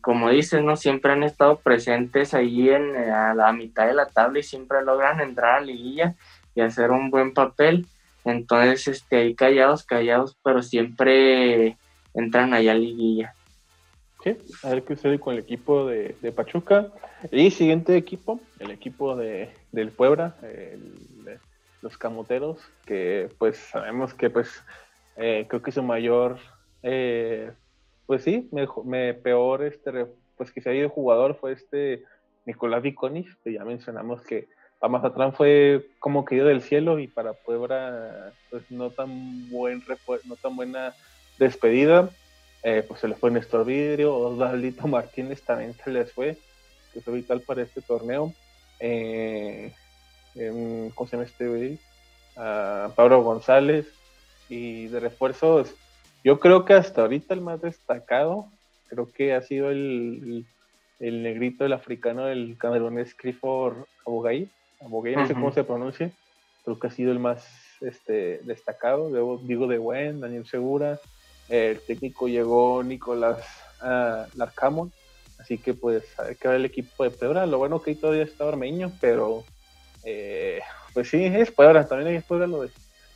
[0.00, 0.76] como dices, ¿no?
[0.76, 5.20] Siempre han estado presentes ahí en, a la mitad de la tabla y siempre logran
[5.20, 6.14] entrar a la liguilla
[6.54, 7.86] y hacer un buen papel.
[8.24, 11.76] Entonces, este, ahí callados, callados, pero siempre
[12.14, 13.34] entran allá a liguilla.
[14.22, 16.88] Sí, a ver qué sucede con el equipo de, Pachuca.
[17.30, 20.34] Y siguiente equipo, el equipo de, del Puebla,
[21.82, 24.64] los Camoteros, que pues sabemos que pues
[25.16, 26.38] eh, creo que su mayor,
[26.82, 27.52] eh,
[28.06, 28.48] pues sí,
[28.84, 32.04] me, peor, este, pues que se ha ido jugador fue este
[32.44, 34.48] Nicolás Viconis, que ya mencionamos que
[34.80, 39.82] a Mazatlán fue como caído del cielo y para Puebla pues no tan buen
[40.24, 40.94] no tan buena
[41.38, 42.10] despedida.
[42.62, 46.38] Eh, pues se le fue Néstor Vidrio Osvaldito Martínez también se les fue
[46.92, 48.32] que fue vital para este torneo.
[48.80, 49.72] Eh,
[50.94, 51.78] ¿cómo se llama este
[52.34, 53.86] Pablo González
[54.48, 55.74] y de refuerzos
[56.24, 58.46] yo creo que hasta ahorita el más destacado
[58.88, 60.46] creo que ha sido el,
[60.98, 64.48] el, negrito, el africano del camerunés Clifford Abogai
[64.80, 66.10] Abogué, no sé cómo se pronuncia,
[66.64, 67.46] creo que ha sido el más
[67.80, 69.38] este, destacado.
[69.38, 70.98] digo de buen, Daniel Segura.
[71.48, 73.46] el técnico llegó Nicolás
[73.82, 74.92] uh, Larcamon.
[75.38, 77.46] Así que pues a ver qué va el equipo de Puebla.
[77.46, 79.44] Lo bueno que todavía está Ormeño, pero
[80.04, 80.60] eh,
[80.92, 81.86] pues sí, es Puebla.
[81.86, 82.66] También es Puebla lo,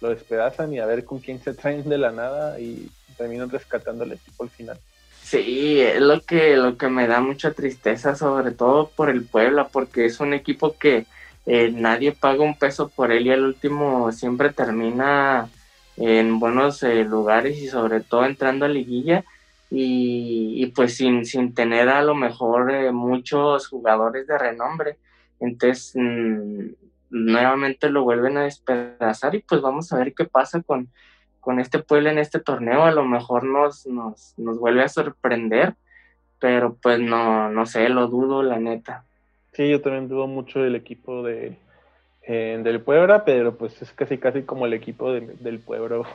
[0.01, 4.05] lo despedazan y a ver con quién se traen de la nada y terminan rescatando
[4.05, 4.79] al equipo al final.
[5.23, 9.69] Sí, es lo que, lo que me da mucha tristeza, sobre todo por el Puebla,
[9.69, 11.05] porque es un equipo que
[11.45, 15.51] eh, nadie paga un peso por él y el último siempre termina
[15.99, 19.25] en buenos eh, lugares y sobre todo entrando a liguilla
[19.71, 24.97] y, pues sin, sin, tener a lo mejor eh, muchos jugadores de renombre.
[25.41, 26.69] Entonces mm,
[27.11, 30.89] nuevamente lo vuelven a despedazar y pues vamos a ver qué pasa con,
[31.49, 32.85] con este pueblo en este torneo.
[32.85, 35.77] A lo mejor nos, nos, nos vuelve a sorprender,
[36.39, 39.07] pero pues no, no sé, lo dudo la neta.
[39.55, 41.57] Sí, yo también dudo mucho del equipo de
[42.25, 46.07] eh, del Puebla, pero pues es casi casi como el equipo del Puebla,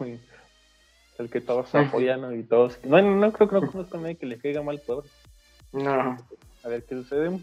[1.18, 2.80] el que todos apoyan y todos.
[2.86, 5.10] No, no creo que no conozco a nadie que le caiga mal Puebla.
[5.72, 6.16] No.
[6.64, 7.40] A ver qué sucede.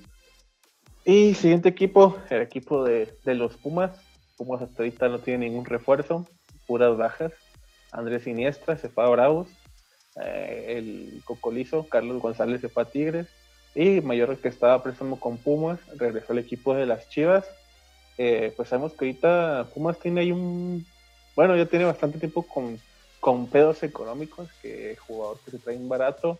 [1.05, 4.01] Y siguiente equipo, el equipo de, los Pumas.
[4.37, 6.25] Pumas hasta ahorita no tiene ningún refuerzo,
[6.69, 7.33] puras bajas.
[7.93, 9.49] Andrés Siniestra se Bravos.
[10.23, 13.27] Eh, el Cocolizo, Carlos González se Tigres.
[13.75, 17.47] Y Mayor que estaba préstamo con Pumas, regresó al equipo de las Chivas.
[18.19, 20.85] Eh, pues sabemos que ahorita Pumas tiene ahí un.
[21.37, 22.79] Bueno, ya tiene bastante tiempo con,
[23.21, 26.39] con pedos económicos, que jugador que se traen barato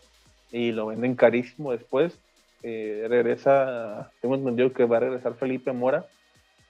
[0.51, 2.17] y lo venden carísimo después.
[2.63, 6.05] Eh, regresa, tengo entendido que va a regresar Felipe Mora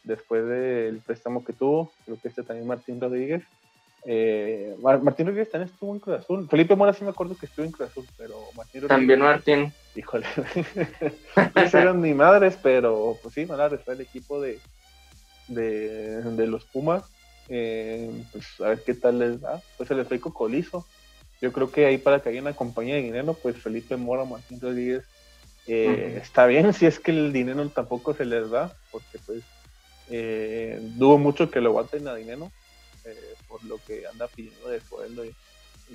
[0.03, 1.91] después del préstamo que tuvo.
[2.05, 3.43] Creo que este también Martín Rodríguez.
[4.05, 6.47] Eh, Martín Rodríguez también estuvo en Cruz Azul.
[6.49, 9.73] Felipe Mora sí me acuerdo que estuvo en Cruz Azul, pero Martín Rodríguez, También Martín.
[9.95, 10.25] Híjole,
[11.35, 14.59] no eran ni madres, pero pues sí, a restar el equipo de,
[15.47, 17.03] de, los Pumas.
[17.49, 19.61] Eh, pues a ver qué tal les da.
[19.77, 20.85] Pues se les fue Cocolizo.
[21.41, 24.61] Yo creo que ahí para que haya una compañía de dinero, pues Felipe Mora, Martín
[24.61, 25.03] Rodríguez,
[25.67, 29.43] eh, está bien si es que el dinero tampoco se les da, porque pues
[30.09, 32.51] eh, dudo mucho que lo aguanten a dinero
[33.05, 35.35] eh, por lo que anda pidiendo de sueldo y,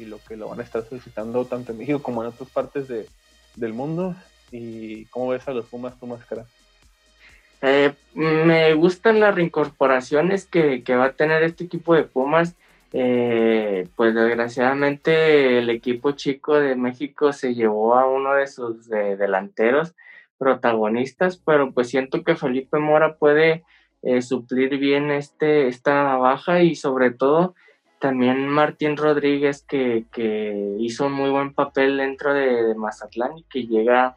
[0.04, 3.06] lo que lo van a estar solicitando tanto en México como en otras partes de,
[3.54, 4.14] del mundo.
[4.52, 6.44] ¿Y cómo ves a los Pumas tu máscara?
[7.62, 12.54] Eh, me gustan las reincorporaciones que, va a tener este equipo de Pumas.
[12.92, 19.94] Eh, pues desgraciadamente el equipo chico de México se llevó a uno de sus delanteros
[20.38, 23.64] protagonistas, pero pues siento que Felipe Mora puede
[24.06, 27.56] eh, suplir bien este, esta baja y sobre todo
[27.98, 30.04] también Martín Rodríguez que,
[30.78, 34.14] hizo un muy buen papel dentro de, Mazatlán y que llega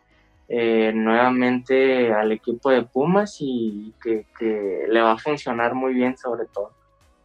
[0.48, 4.28] eh, nuevamente al equipo de Pumas y que,
[4.88, 6.70] le va a funcionar muy bien sobre todo.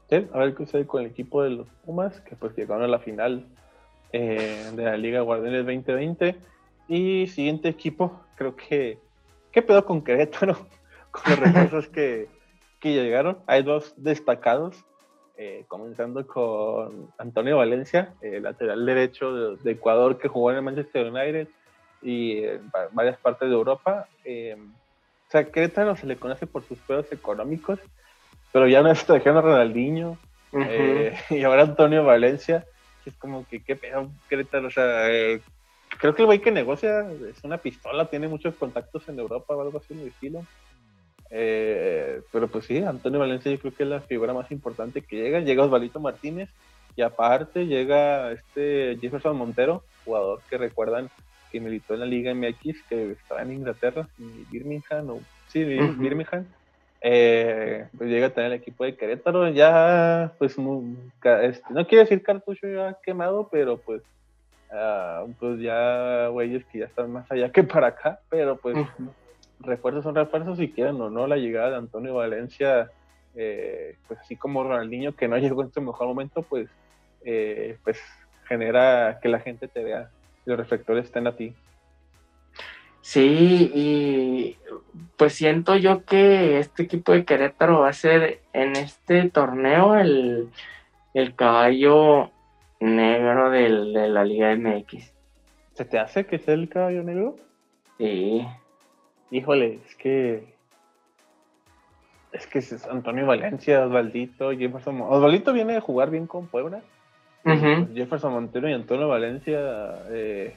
[0.09, 2.89] Sí, a ver qué sucede con el equipo de los Pumas, que pues llegaron a
[2.89, 3.45] la final
[4.15, 6.35] eh, de la Liga Guardianes 2020.
[6.89, 8.99] Y siguiente equipo, creo que,
[9.53, 10.57] ¿qué pedo con Querétaro?
[11.11, 12.29] Con los recursos que,
[12.85, 13.39] que llegaron.
[13.47, 14.77] Hay dos destacados,
[15.39, 21.49] eh, comenzando con Antonio Valencia, lateral derecho de, Ecuador que jugó en el Manchester United
[22.03, 24.07] y en varias partes de Europa.
[24.23, 27.79] Eh, o sea, Querétaro se le conoce por sus pedos económicos,
[28.53, 30.19] pero ya no es trajeron a Ronaldinho
[30.53, 32.67] eh, y ahora Antonio Valencia,
[33.07, 35.09] es como que qué pedo Querétaro, o sea,
[35.99, 39.63] creo que el güey que negocia es una pistola, tiene muchos contactos en Europa o
[39.63, 40.45] algo así en el estilo.
[41.31, 45.17] Eh, pero pues sí, Antonio Valencia yo creo que es la figura más importante que
[45.17, 45.41] llega.
[45.41, 46.49] Llega Osvalito Martínez
[46.97, 51.09] y aparte llega este Jefferson Montero, jugador que recuerdan
[51.51, 54.09] que militó en la Liga MX, que estaba en Inglaterra,
[54.51, 56.47] Birmingham, o sí, Birmingham.
[57.01, 60.57] eh, pues llega tener el equipo de Querétaro, ya, pues,
[61.43, 64.03] este, no quiero decir cartucho ya quemado, pero pues,
[64.73, 68.77] uh, pues ya, güeyes que ya están más allá que para acá, pero pues,
[69.61, 72.91] refuerzos son refuerzos si quieren o no, la llegada de Antonio Valencia,
[73.35, 76.69] eh, pues así como Ronaldinho que no llegó en su mejor momento, pues,
[77.25, 78.01] eh, pues
[78.47, 80.11] genera que la gente te vea,
[80.45, 81.55] los reflectores estén a ti.
[83.01, 84.57] Sí, y
[85.19, 90.51] pues siento yo que este equipo de Querétaro va a ser en este torneo el,
[91.37, 92.31] caballo
[92.81, 93.69] negro de
[94.09, 95.13] la Liga MX.
[95.75, 97.37] ¿Se te hace que sea el caballo negro?
[97.99, 98.47] Sí.
[99.35, 100.45] Híjole, es que.
[102.31, 105.01] Es que es Antonio Valencia, Osvaldito, Jefferson.
[105.01, 106.83] Osvaldito viene a jugar bien con Puebla.
[107.93, 109.59] Jefferson Montero y Antonio Valencia.
[110.11, 110.55] Eh,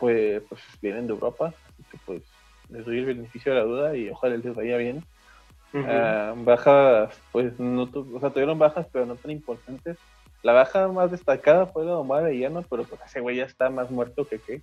[0.00, 2.22] pues, pues vienen de Europa, así que pues
[2.68, 5.04] les doy el beneficio de la duda y ojalá les vaya bien.
[5.72, 9.98] Ah, bajas, pues no, o sea, tuvieron bajas, pero no tan importantes.
[10.42, 13.70] La baja más destacada fue la de Omar Arellano, pero pues ese güey ya está
[13.70, 14.62] más muerto que qué.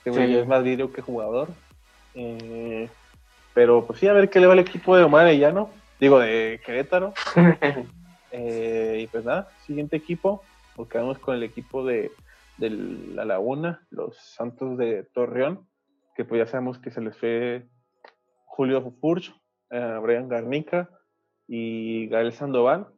[0.00, 1.48] Ese güey es más video que jugador.
[2.14, 2.88] Eh,
[3.54, 6.60] pero pues sí, a ver qué le va el equipo de Omar Arellano, digo, de
[6.64, 7.14] Querétaro.
[8.34, 10.42] Eh, y pues nada, siguiente equipo,
[10.74, 12.10] porque vamos con el equipo de
[12.62, 15.66] de la Laguna, los Santos de Torreón,
[16.14, 17.66] que pues ya sabemos que se les fue
[18.44, 19.34] Julio Furch,
[19.70, 20.90] eh, Brian Garnica
[21.48, 22.88] y Gael Sandoval.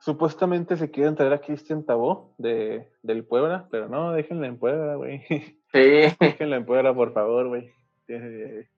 [0.00, 4.96] Supuestamente se quieren traer a Cristian Tabó de, del Puebla, pero no, déjenla en Puebla,
[4.96, 5.24] güey.
[5.28, 5.50] Sí.
[6.20, 7.70] déjenla en Puebla, por favor, güey.
[8.08, 8.68] Eh,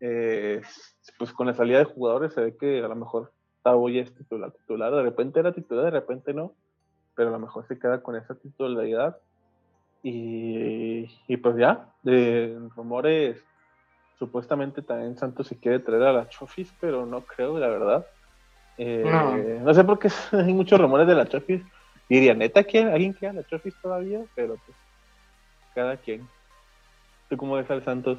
[0.00, 0.62] eh,
[1.18, 3.32] pues con la salida de jugadores se ve que a lo mejor
[3.64, 6.54] ya es titular, titular, de repente era titular, de repente no
[7.14, 9.18] pero a lo mejor se queda con esa titularidad.
[10.02, 13.40] Y, y pues ya, de rumores,
[14.18, 18.06] supuestamente también Santos se quiere traer a la Chofis, pero no creo, la verdad.
[18.78, 19.74] Eh, no.
[19.74, 21.62] sé por qué hay muchos rumores de la Chofis.
[22.08, 22.88] Diría, neta, ¿quién?
[22.88, 24.20] ¿alguien quiere a la Chofis todavía?
[24.34, 24.76] Pero pues,
[25.74, 26.26] cada quien.
[27.28, 28.18] ¿Tú cómo ves al Santos?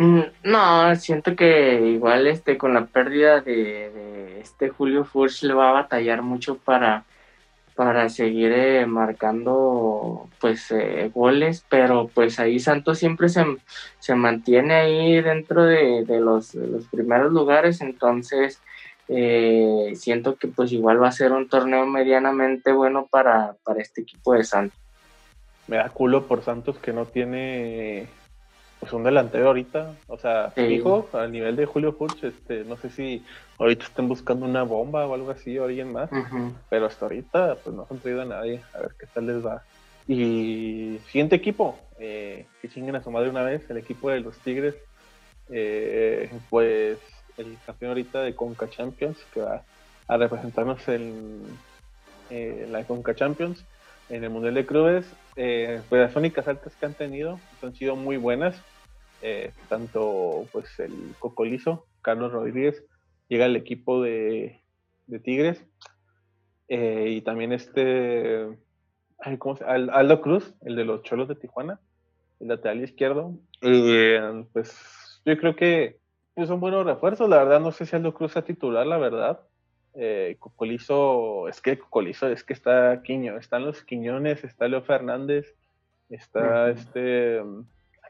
[0.00, 5.52] Mm, no, siento que igual este con la pérdida de, de este Julio Furch le
[5.52, 7.04] va a batallar mucho para
[7.74, 13.44] para seguir eh, marcando pues eh, goles, pero pues ahí Santos siempre se,
[13.98, 18.58] se mantiene ahí dentro de, los, los, primeros lugares, entonces
[19.08, 24.00] eh, siento que pues igual va a ser un torneo medianamente bueno para, para este
[24.00, 24.78] equipo de Santos.
[25.68, 28.08] Me da culo por Santos que no tiene
[28.80, 32.88] pues un delantero ahorita, o sea, fijo, al nivel de Julio Furch, este, no sé
[32.88, 33.22] si
[33.58, 36.08] ahorita estén buscando una bomba o algo así o alguien más,
[36.70, 39.62] pero hasta ahorita pues no han traído a nadie, a ver qué tal les va.
[40.08, 44.38] Y siguiente equipo, eh, que chinguen a su madre una vez, el equipo de los
[44.38, 44.74] Tigres,
[45.50, 46.98] eh, pues
[47.36, 49.62] el campeón ahorita de Conca Champions, que va
[50.08, 51.42] a representarnos en
[52.70, 53.62] la Conca Champions,
[54.08, 55.06] en el Mundial de Clubes,
[55.36, 58.60] eh, pues las únicas altas que han tenido han sido muy buenas.
[59.22, 62.82] Eh, tanto pues el Cocolizo, Carlos Rodríguez,
[63.28, 64.60] llega al equipo de,
[65.22, 65.64] Tigres.
[66.68, 68.46] Eh, y también este
[69.38, 71.80] ¿cómo se Aldo Cruz, el de los Cholos de Tijuana,
[72.38, 73.34] el lateral izquierdo.
[73.60, 75.98] pues yo creo que
[76.46, 77.28] son buenos refuerzos.
[77.28, 79.40] La verdad, no sé si Aldo Cruz a titular, la verdad
[79.94, 85.54] eh, Cocolizo, es que Cocolizo, es que está Quiño, están los Quiñones, está Leo Fernández,
[86.08, 87.40] está este,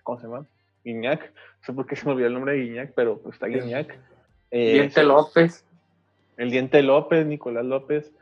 [0.02, 0.46] ¿cómo se llama?
[0.84, 3.46] Guiñac, no sé por qué se me olvidó el nombre de Guiñac, pero pues está
[3.46, 3.98] Guiñac.
[4.50, 5.64] Eh, Diente López.
[6.36, 8.12] El Diente López, Nicolás López,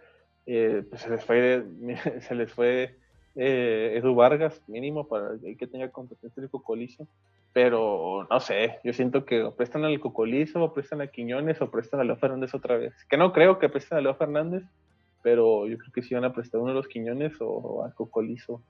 [0.46, 1.64] eh, pues se les fue,
[2.20, 2.96] se les fue
[3.38, 7.06] eh, Edu Vargas, mínimo, para que tenga competencia de Cocolizo
[7.52, 12.00] pero no sé, yo siento que prestan al Cocolizo, o prestan a Quiñones, o prestan
[12.00, 12.94] a Leo Fernández otra vez.
[13.08, 14.62] Que no creo que presten a Leo Fernández,
[15.22, 18.62] pero yo creo que sí van a prestar uno de los Quiñones o, al Cocolizo.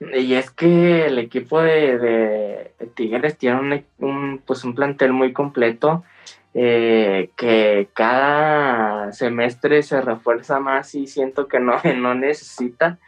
[0.00, 6.02] Y es que el equipo de, Tigres tiene un, pues un plantel muy completo
[6.54, 12.98] eh, que cada semestre se refuerza más y siento que no, no necesita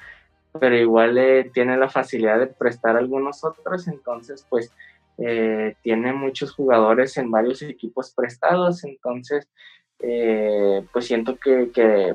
[0.58, 4.72] pero igual eh, tiene la facilidad de prestar algunos otros, entonces pues
[5.18, 9.48] eh, tiene muchos jugadores en varios equipos prestados, entonces
[10.00, 12.14] eh, pues siento que,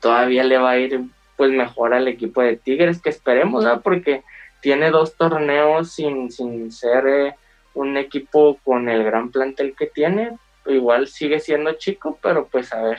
[0.00, 1.00] todavía le va a ir
[1.36, 3.80] pues mejor al equipo de Tigres, que esperemos, ¿no?
[3.80, 4.22] porque
[4.60, 7.36] tiene dos torneos sin, sin ser
[7.74, 10.36] un equipo con el gran plantel que tiene,
[10.66, 12.98] igual sigue siendo chico, pero pues a ver.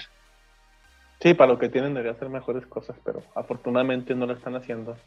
[1.23, 4.97] Sí, para lo que tienen debería hacer mejores cosas, pero afortunadamente no lo están haciendo.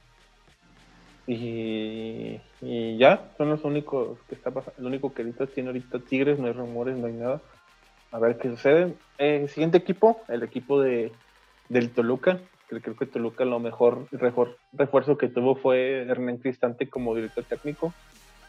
[1.26, 4.80] Y, y ya, son los únicos que está pasando.
[4.80, 7.42] El único que ahorita tiene ahorita Tigres, no hay rumores, no hay nada.
[8.12, 8.94] a ver qué sucede.
[9.18, 11.12] Eh, siguiente equipo, el equipo de,
[11.68, 12.40] del Toluca.
[12.68, 17.92] Creo, creo que Toluca lo mejor, refuerzo que tuvo fue Hernán Cristante como director técnico.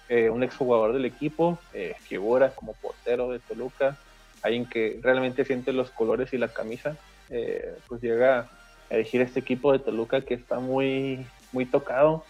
[0.08, 3.98] Eh, un exjugador del equipo, eh, figura como portero de Toluca,
[4.42, 6.96] alguien que realmente siente los colores y la camisa,
[7.30, 8.50] eh, pues llega
[8.90, 12.24] a elegir este equipo de Toluca que está muy, muy tocado,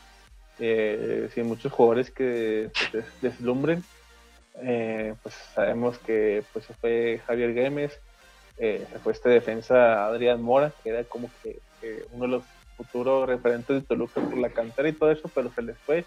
[0.57, 3.83] sin muchos jugadores que pues, deslumbren.
[4.53, 7.99] pues sabemos que pues, se fue Javier Gómez,
[8.57, 11.59] se fue este defensa Adrián Mora, que era como que
[12.11, 12.43] uno de los
[12.77, 16.05] futuros referentes de Toluca por la cantera y todo eso, pero se les fue.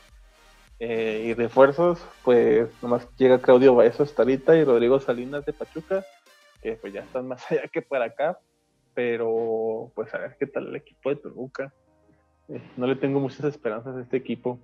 [0.79, 6.07] Eh, y refuerzos, pues nomás llega Claudio Baezo hasta ahorita y Rodrigo Salinas de Pachuca,
[6.63, 8.39] que pues ya están más allá que para acá,
[9.01, 11.73] pero pues a ver qué tal el equipo de Toluca.
[12.51, 14.59] Eh, no le tengo muchas esperanzas a este equipo.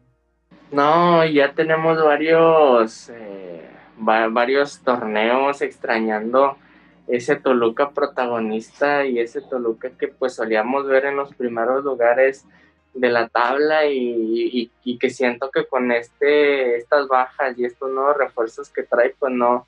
[0.70, 3.66] No, ya tenemos varios, eh,
[3.97, 6.59] varios torneos extrañando
[7.09, 12.45] ese Toluca protagonista y ese Toluca que pues solíamos ver en los primeros lugares
[12.93, 14.70] de la tabla y,
[15.01, 19.66] que siento que con este estas bajas y estos nuevos refuerzos que trae pues no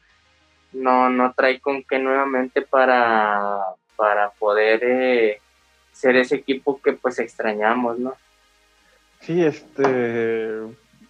[0.72, 3.60] no no trae con qué nuevamente para
[3.98, 5.40] para poder eh,
[5.92, 8.14] ser ese equipo que pues extrañamos no
[9.20, 10.62] sí este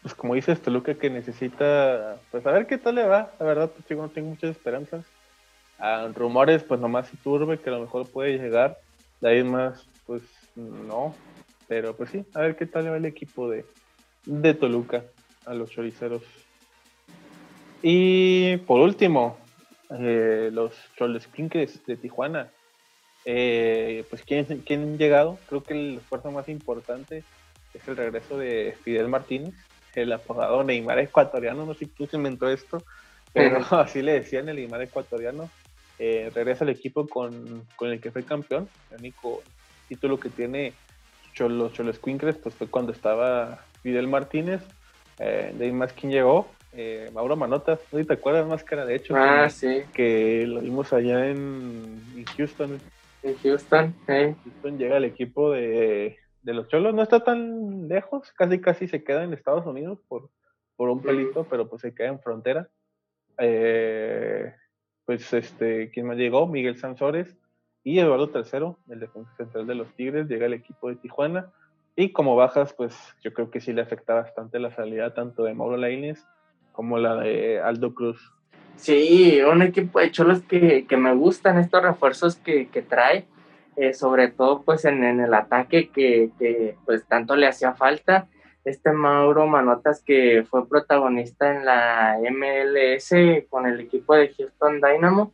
[0.03, 3.32] pues como dices Toluca que necesita pues a ver qué tal le va.
[3.39, 5.05] La verdad pues no tengo muchas esperanzas.
[5.78, 8.78] A rumores pues nomás turbe que a lo mejor puede llegar.
[9.20, 10.22] De ahí más pues
[10.57, 11.14] no.
[11.66, 13.66] Pero pues sí, a ver qué tal va el equipo de,
[14.24, 15.05] de Toluca
[15.45, 16.22] a los choriceros.
[17.82, 19.36] Y por último,
[19.91, 21.28] eh, los Choles
[21.86, 22.51] de Tijuana.
[23.31, 25.39] Eh, pues ¿quién, ¿quién han llegado?
[25.51, 27.24] Creo que el esfuerzo más importante
[27.74, 29.55] es el regreso de Fidel Martínez,
[29.95, 31.66] el apodado Neymar ecuatoriano.
[31.66, 32.83] No sé si tú inventó esto,
[33.35, 35.51] pero así le decían el Neymar ecuatoriano.
[35.99, 39.43] Eh, regresa al equipo con, con, el que fue campeón, el único
[39.89, 40.72] título que tiene
[41.39, 44.62] los Cholos Quincres, pues fue cuando estaba Fidel Martínez,
[45.18, 48.85] eh, de ahí más quien llegó, eh, Mauro Manotas, ¿no te acuerdas Máscara?
[48.85, 49.83] De hecho, ah, que, sí.
[49.93, 52.03] que lo vimos allá en,
[52.37, 52.81] Houston.
[53.23, 54.35] En Houston, eh.
[54.45, 59.25] Houston llega el equipo de, los Cholos, no está tan lejos, casi casi se queda
[59.25, 60.31] en Estados Unidos por,
[60.77, 62.69] por un pelito, pero pues se queda en frontera.
[63.39, 64.55] Eh,
[65.05, 66.47] pues este, ¿quién más llegó?
[66.47, 67.37] Miguel Sansores,
[67.85, 71.51] y Eduardo III, el defensa central de los Tigres, llega al equipo de Tijuana.
[71.97, 75.55] Y como bajas, pues yo creo que sí le afecta bastante la salida tanto de
[75.55, 76.25] Mauro Lainez
[76.73, 78.33] como la de Aldo Cruz.
[78.79, 83.26] Sí, un equipo de cholos que, que me gustan estos refuerzos que, que trae,
[83.76, 88.29] eh, sobre todo pues en, en el ataque que, que, pues tanto le hacía falta.
[88.64, 93.14] Este Mauro Manotas que fue protagonista en la MLS
[93.49, 95.33] con el equipo de Houston Dynamo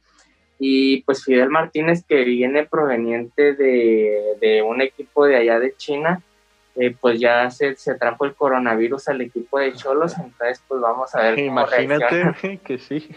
[0.59, 6.23] y pues Fidel Martínez, que viene proveniente de, un equipo de allá de China,
[6.77, 11.15] eh, pues ya se, se, trajo el coronavirus al equipo de Cholos, entonces pues vamos
[11.15, 11.39] a ver.
[11.39, 13.09] Imagínate que sí.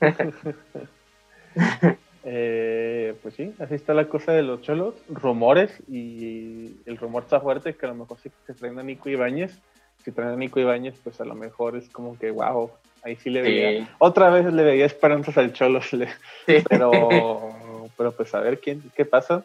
[2.30, 7.40] Eh, pues sí, así está la cosa de los Cholos, rumores y el rumor está
[7.40, 9.58] fuerte que a lo mejor sí se traen a Nico Ibáñez.
[10.04, 12.70] Si traen a Nico Ibáñez, pues a lo mejor es como que wow,
[13.02, 13.88] Ahí sí le veía.
[13.98, 15.80] Otra vez le veía esperanzas al Cholo.
[16.46, 17.54] Pero,
[17.96, 19.44] pero pues a ver quién, qué pasa.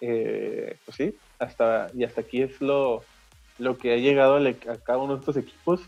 [0.00, 3.02] Eh, pues sí, hasta, y hasta aquí es lo,
[3.58, 5.80] lo que ha llegado a, cada uno de estos equipos.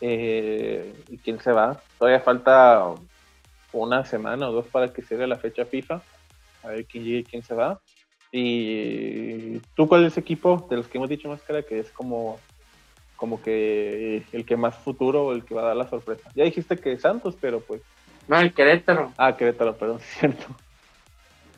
[0.00, 1.80] Eh, y quién se va.
[1.98, 2.94] Todavía falta
[3.72, 6.02] una semana o dos para que llegue la fecha FIFA.
[6.62, 7.80] A ver quién llegue y quién se va.
[8.32, 11.90] Y tú, ¿cuál es el equipo de los que hemos dicho más cara que es
[11.90, 12.38] como
[13.16, 16.30] como que el que más futuro o el que va a dar la sorpresa.
[16.34, 17.80] Ya dijiste que Santos, pero pues.
[18.28, 19.12] No, el Querétaro.
[19.16, 20.44] Ah, Querétaro, perdón, cierto.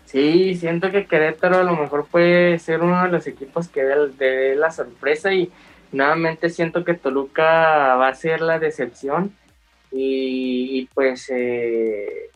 [0.06, 4.54] Sí, siento que Querétaro a lo mejor puede ser uno de los equipos que dé
[4.54, 5.50] la sorpresa y
[5.92, 9.34] nuevamente siento que Toluca va a ser la decepción
[9.90, 12.30] y, pues eh,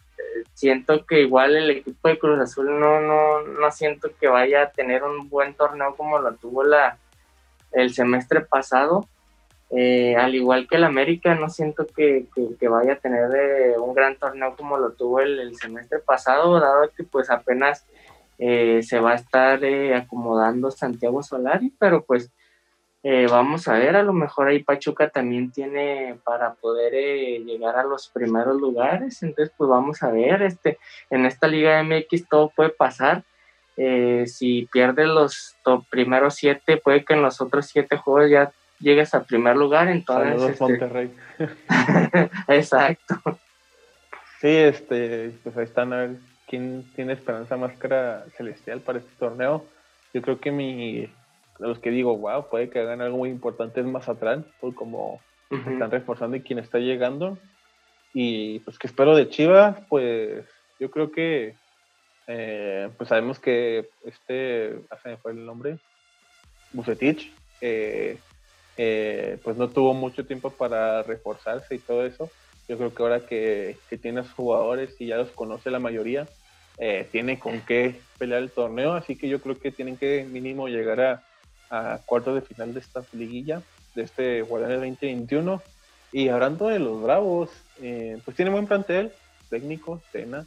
[0.55, 4.71] siento que igual el equipo de Cruz Azul no, no, no siento que vaya a
[4.71, 6.99] tener un buen torneo como lo tuvo la,
[7.73, 9.07] el semestre pasado.
[9.71, 12.27] Eh, al igual que el América, no siento que,
[12.68, 17.05] vaya a tener eh, un gran torneo como lo tuvo el, semestre pasado, dado que
[17.05, 17.87] pues apenas
[18.39, 19.61] eh, se va a estar
[19.95, 22.31] acomodando Santiago Solari, pero pues
[23.03, 28.09] vamos a ver, a lo mejor ahí Pachuca también tiene para poder llegar a los
[28.09, 33.25] primeros lugares, entonces pues vamos a ver, este, en esta Liga MX todo puede pasar,
[33.83, 35.57] eh, si pierdes los
[35.89, 39.89] primeros siete, puede que en los otros siete juegos ya llegues al primer lugar.
[39.89, 41.14] Entonces, este, Monterrey.
[42.49, 43.39] Exacto.
[44.41, 46.11] Sí, este, pues ahí están a ver
[46.49, 49.64] quién tiene esperanza máscara celestial para este torneo.
[50.12, 51.09] Yo creo que mi,
[51.59, 55.20] los que digo, wow, puede que hagan algo muy importante es Mazatlán, por como
[55.51, 57.39] están reforzando y quién está llegando.
[58.14, 60.45] Y pues que espero de Chivas, pues
[60.81, 61.55] yo creo que
[62.26, 65.78] eh, pues sabemos que este, hace fue el nombre,
[66.72, 68.18] Bucetich, eh,
[68.83, 72.31] eh, pues no tuvo mucho tiempo para reforzarse y todo eso.
[72.66, 75.81] Yo creo que ahora que, que tiene a sus jugadores y ya los conoce la
[75.81, 76.26] mayoría,
[77.12, 81.01] tiene con qué pelear el torneo, así que yo creo que tienen que mínimo llegar
[81.03, 81.22] a,
[81.68, 83.61] a cuartos de final de esta liguilla,
[83.95, 85.61] de este Guadalajara 2021.
[86.12, 89.12] Y hablando de los Bravos, pues tiene buen plantel,
[89.51, 90.47] técnico, Tena,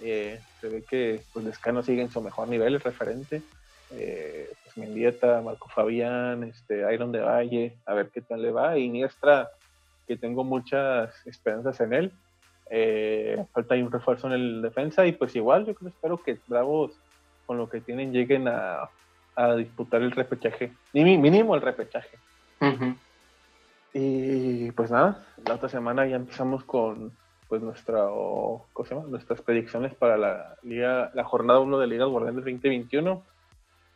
[0.00, 3.42] eh, se ve que pues Lescano sigue en su mejor nivel, el referente.
[3.92, 8.78] Eh, pues Mendieta, Marco Fabián, este, Iron de Valle, a ver qué tal le va.
[8.78, 9.50] Y Niestra,
[10.06, 12.12] que tengo muchas esperanzas en él.
[12.70, 16.38] Eh, falta ahí un refuerzo en el defensa y pues igual yo creo, espero que
[16.48, 16.90] Bravos
[17.46, 18.90] con lo que tienen lleguen a,
[19.36, 22.18] a disputar el repechaje, mínimo el repechaje.
[23.92, 27.12] Y pues nada, la otra semana ya empezamos con
[27.48, 28.08] pues nuestra,
[29.08, 33.22] nuestras predicciones para la liga, la jornada 1 de Liga Guardianes 2021.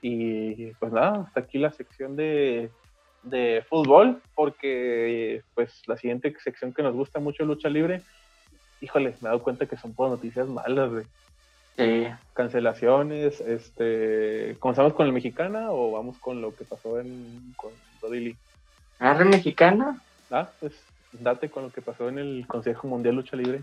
[0.02, 2.70] Y pues nada, hasta aquí la sección de,
[3.22, 8.02] de fútbol, porque pues la siguiente sección que nos gusta mucho, lucha libre,
[8.80, 11.04] híjole, me he dado cuenta que son todas noticias malas, de
[12.34, 17.70] Cancelaciones, este, ¿comenzamos con el mexicana o vamos con lo que pasó en, con
[18.02, 18.36] Rodilly?
[18.98, 20.00] ¿Arre mexicana?
[20.30, 20.74] Ah, pues
[21.12, 23.62] date con lo que pasó en el Consejo Mundial Lucha Libre.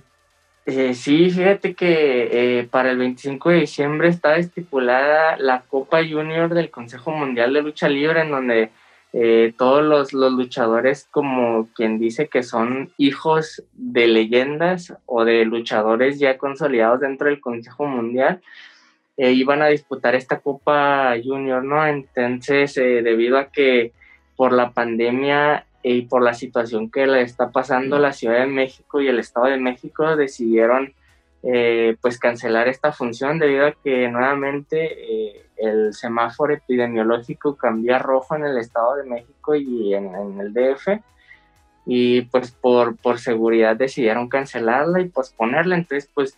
[0.70, 6.54] Eh, sí, fíjate que eh, para el 25 de diciembre está estipulada la Copa Junior
[6.54, 8.72] del Consejo Mundial de Lucha Libre, en donde
[9.14, 15.46] eh, todos los, los, luchadores, como quien dice que son hijos de leyendas o de
[15.46, 18.42] luchadores ya consolidados dentro del Consejo Mundial,
[19.18, 21.88] iban a disputar esta Copa Junior, ¿no?
[21.88, 23.94] Entonces, debido a que
[24.36, 29.00] por la pandemia y por la situación que le está pasando la Ciudad de México
[29.00, 30.94] y el Estado de México decidieron
[31.44, 38.36] eh, pues cancelar esta función debido a que nuevamente eh, el semáforo epidemiológico cambia rojo
[38.36, 41.00] en el Estado de México y en, el DF
[41.86, 45.76] y pues por, por seguridad decidieron cancelarla y posponerla.
[45.76, 46.38] Entonces pues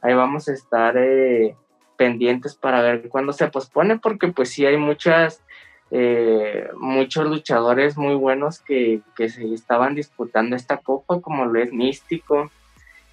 [0.00, 1.54] ahí vamos a estar eh,
[1.96, 5.42] pendientes para ver cuándo se pospone porque pues sí hay muchas
[5.90, 12.50] eh, muchos luchadores muy buenos que, se estaban disputando esta copa, como lo es Místico,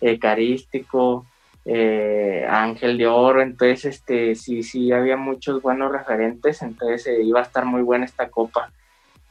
[0.01, 1.25] eh, Carístico,
[1.63, 7.43] eh, Ángel de Oro, entonces este sí, sí había muchos buenos referentes, entonces iba a
[7.43, 8.71] estar muy buena esta copa.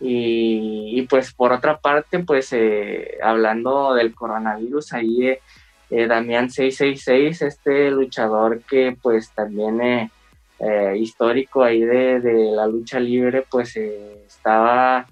[0.01, 2.55] Y, pues por otra parte, pues
[3.23, 5.39] hablando del coronavirus, ahí
[5.89, 10.11] Damián 666, este luchador que pues también
[10.61, 12.21] eh, histórico ahí de,
[12.55, 15.07] la lucha libre, pues eh, estaba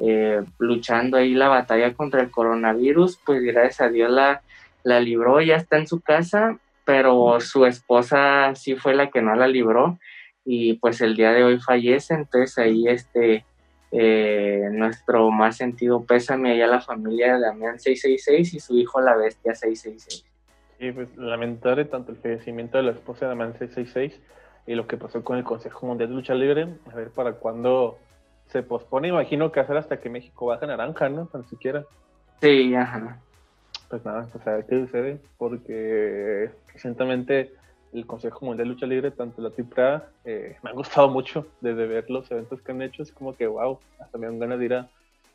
[0.00, 4.42] eh, luchando ahí la batalla contra el coronavirus, pues gracias a Dios la,
[4.82, 9.36] la libró, ya está en su casa, pero su esposa sí fue la que no
[9.36, 9.98] la libró
[10.44, 13.44] y pues el día de hoy fallece, entonces ahí este
[13.90, 19.16] nuestro más sentido pésame ahí a la familia de Damián 666 y su hijo la
[19.16, 20.24] bestia 666.
[20.78, 21.08] Sí, pues
[21.90, 24.20] tanto el fallecimiento de la esposa de Damián 666
[24.68, 27.96] y lo que pasó con el Consejo Mundial de Lucha Libre, a ver para cuándo
[28.48, 31.24] se pospone, imagino que hacer hasta que México baje naranja, ¿no?
[31.24, 31.86] Tan siquiera.
[32.42, 33.18] Sí, ajá.
[33.88, 37.54] Pues nada, pues a ver qué sucede, porque recientemente
[37.94, 41.86] el Consejo Mundial de Lucha Libre, tanto la AAA, eh, me han gustado mucho desde
[41.86, 44.64] ver los eventos que han hecho, es como que wow, hasta me dan ganas de
[44.66, 44.90] ir a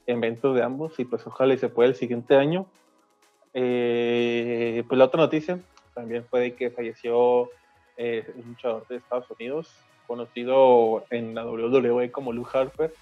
[0.06, 2.68] eventos de ambos y pues ojalá y se pueda el siguiente año.
[3.56, 5.58] Eh, pues la otra noticia
[5.96, 7.50] también fue de que falleció
[7.98, 9.72] eh, un luchador de Estados Unidos,
[10.08, 12.94] conocido en la WWE como Luke Harper,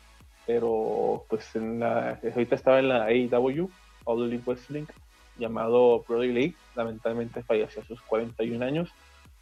[0.46, 3.70] pero pues en la, ahorita estaba en la AEW,
[4.06, 4.86] All Elite Wrestling,
[5.38, 8.90] llamado Brody Lee, lamentablemente falleció a sus 41 años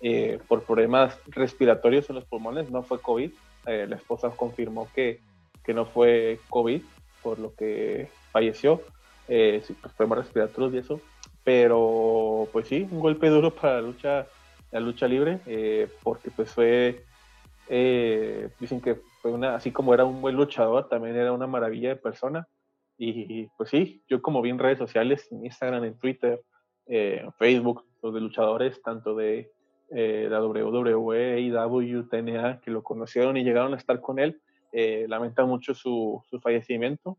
[0.01, 3.31] eh, por problemas respiratorios en los pulmones, no fue COVID,
[3.65, 5.19] eh, la esposa confirmó que,
[5.63, 6.81] que no fue COVID,
[7.21, 8.81] por lo que falleció,
[9.27, 11.01] eh, pues, problemas respiratorios y eso,
[11.43, 14.27] pero pues sí, un golpe duro para la lucha
[14.71, 17.03] la lucha libre, eh, porque pues fue,
[17.67, 21.89] eh, dicen que fue una, así como era un buen luchador, también era una maravilla
[21.89, 22.47] de persona.
[23.01, 26.41] Y pues sí, yo como vi en redes sociales, en Instagram, en Twitter,
[26.85, 29.51] eh, en Facebook, los de luchadores, tanto de
[29.91, 34.39] la WWE y WTNA, que lo conocieron y llegaron a estar con él,
[35.07, 37.17] lamentan mucho su, su fallecimiento.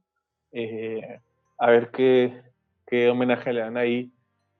[1.58, 2.42] a ver qué,
[2.86, 4.12] qué homenaje le dan ahí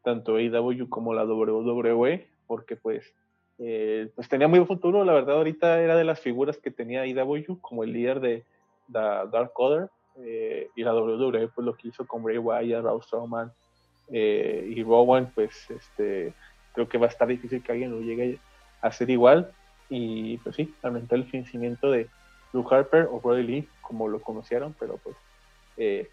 [0.03, 3.15] tanto AEW como la WWE, porque pues,
[3.61, 7.03] eh, pues tenía muy buen futuro, la verdad ahorita era de las figuras que tenía
[7.03, 8.43] AEW como el líder de,
[8.89, 9.89] Dark Order,
[10.25, 13.53] eh, y la WWE pues lo que hizo con Bray Wyatt, Raw Strowman
[14.09, 16.35] y Rowan, pues este,
[16.73, 18.41] creo que va a estar difícil que alguien lo llegue
[18.83, 19.53] a hacer igual,
[19.89, 22.09] y pues sí, lamentar el vencimiento de
[22.53, 25.15] Luke Harper o Brody Lee, como lo conocieron, pero pues,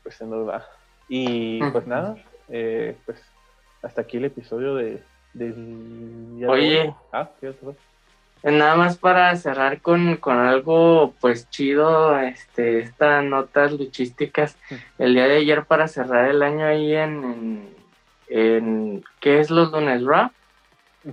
[0.04, 0.68] pues se nos va.
[1.10, 2.16] Y pues nada,
[2.48, 3.24] pues
[3.82, 5.02] hasta aquí el episodio de,
[6.48, 7.30] Oye, ah,
[8.44, 14.58] nada más para cerrar con, algo pues chido, este, estas notas luchísticas,
[14.98, 17.70] el día de ayer para cerrar el año ahí en,
[18.28, 20.04] en, ¿qué es los lunes?
[20.04, 20.30] ¿Raw?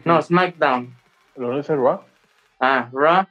[0.05, 0.95] No, SmackDown.
[1.37, 2.01] ¿Los lunes es Raw?
[2.61, 3.27] Ah, Raw.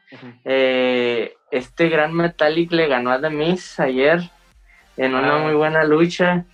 [0.45, 4.21] Eh, este gran Metallic le ganó a The Miz ayer
[4.97, 5.39] en una ah.
[5.39, 6.45] muy buena lucha.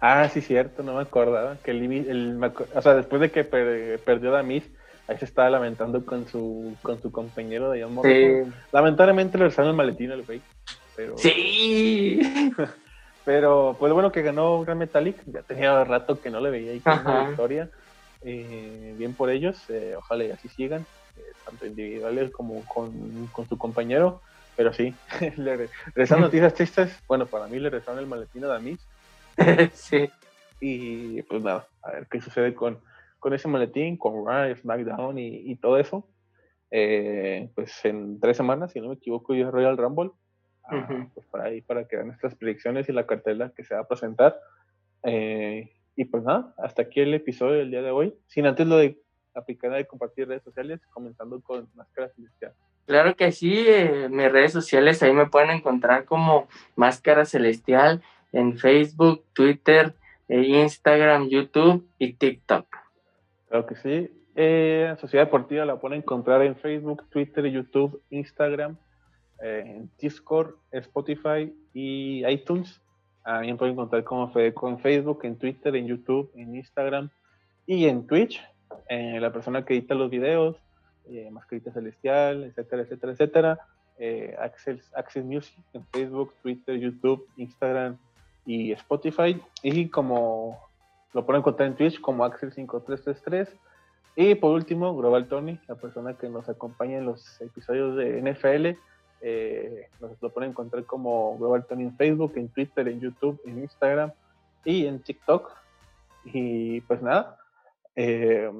[0.00, 1.56] Ah, sí, cierto, no me acordaba.
[1.62, 4.64] Que el, el o sea, después de que perdió Damis,
[5.06, 8.50] ahí se estaba lamentando con su, con su compañero de John sí.
[8.72, 10.40] Lamentablemente le regresaron el maletín al güey.
[10.96, 11.18] Pero...
[11.18, 12.20] Sí.
[13.24, 15.16] pero, pues bueno que ganó Gran Metallic.
[15.26, 17.68] Ya tenía rato que no le veía ahí con la victoria.
[18.22, 19.58] Eh, bien por ellos.
[19.68, 20.86] Eh, ojalá y así sigan.
[21.18, 24.22] Eh, tanto individuales como con, con su compañero.
[24.56, 24.94] Pero sí,
[25.36, 27.02] le regresaron noticias tristes.
[27.06, 28.80] Bueno, para mí le regresaron el maletín a Damis
[29.72, 30.10] sí.
[30.60, 32.80] Y pues nada, a ver qué sucede con,
[33.18, 36.08] con ese maletín, con Raw, SmackDown y, todo eso.
[36.70, 40.10] Eh, pues en tres semanas, si no me equivoco, yo Royal Rumble.
[40.64, 43.80] Ah, pues para ahí, para que vean nuestras predicciones y la cartela que se va
[43.80, 44.38] a presentar.
[45.02, 48.14] Eh, y pues nada, hasta aquí el episodio del día de hoy.
[48.26, 49.00] Sin antes lo de
[49.34, 52.54] aplicar y compartir redes sociales, comenzando con Máscara Celestial.
[52.86, 58.58] Claro que sí, eh, mis redes sociales ahí me pueden encontrar como Máscara Celestial en
[58.58, 59.94] Facebook, Twitter,
[60.30, 62.66] e Instagram, YouTube y TikTok.
[63.48, 64.10] Claro que sí.
[64.36, 68.76] Eh, Sociedad Deportiva la pueden encontrar en Facebook, Twitter, YouTube, Instagram,
[69.42, 72.80] eh, Discord, Spotify y iTunes.
[73.24, 77.10] También pueden encontrar como Fedeco en Facebook, en Twitter, en YouTube, en Instagram
[77.66, 78.40] y en Twitch.
[78.88, 80.56] Eh, la persona que edita los videos,
[81.32, 83.58] Mascarita Celestial, etcétera, etcétera, etcétera.
[84.38, 87.98] Access, Access Music en Facebook, Twitter, YouTube, Instagram,
[88.46, 89.40] y Spotify.
[89.62, 90.58] Y como
[91.12, 93.48] lo pueden encontrar en Twitch como Axel5333.
[94.16, 98.78] Y por último, Global Tony, la persona que nos acompaña en los episodios de NFL.
[99.22, 103.58] Eh, nos lo pueden encontrar como Global Tony en Facebook, en Twitter, en YouTube, en
[103.60, 104.12] Instagram
[104.64, 105.50] y en TikTok.
[106.24, 107.38] Y pues nada,
[107.96, 108.50] eh,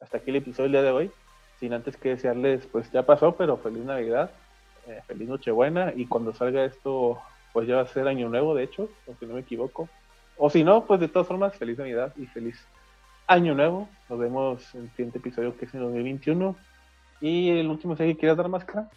[0.00, 1.10] hasta aquí el episodio del día de hoy.
[1.58, 4.30] Sin antes que desearles, pues ya pasó, pero feliz Navidad,
[4.86, 5.92] eh, feliz Nochebuena.
[5.96, 7.18] Y cuando salga esto
[7.56, 9.88] pues ya va a ser año nuevo, de hecho, si no me equivoco.
[10.36, 12.62] O si no, pues de todas formas, feliz Navidad y feliz
[13.26, 13.88] año nuevo.
[14.10, 16.54] Nos vemos en el siguiente episodio que es en 2021.
[17.22, 18.90] Y el último, si quieres dar máscara.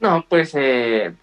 [0.00, 1.14] No, pues eh,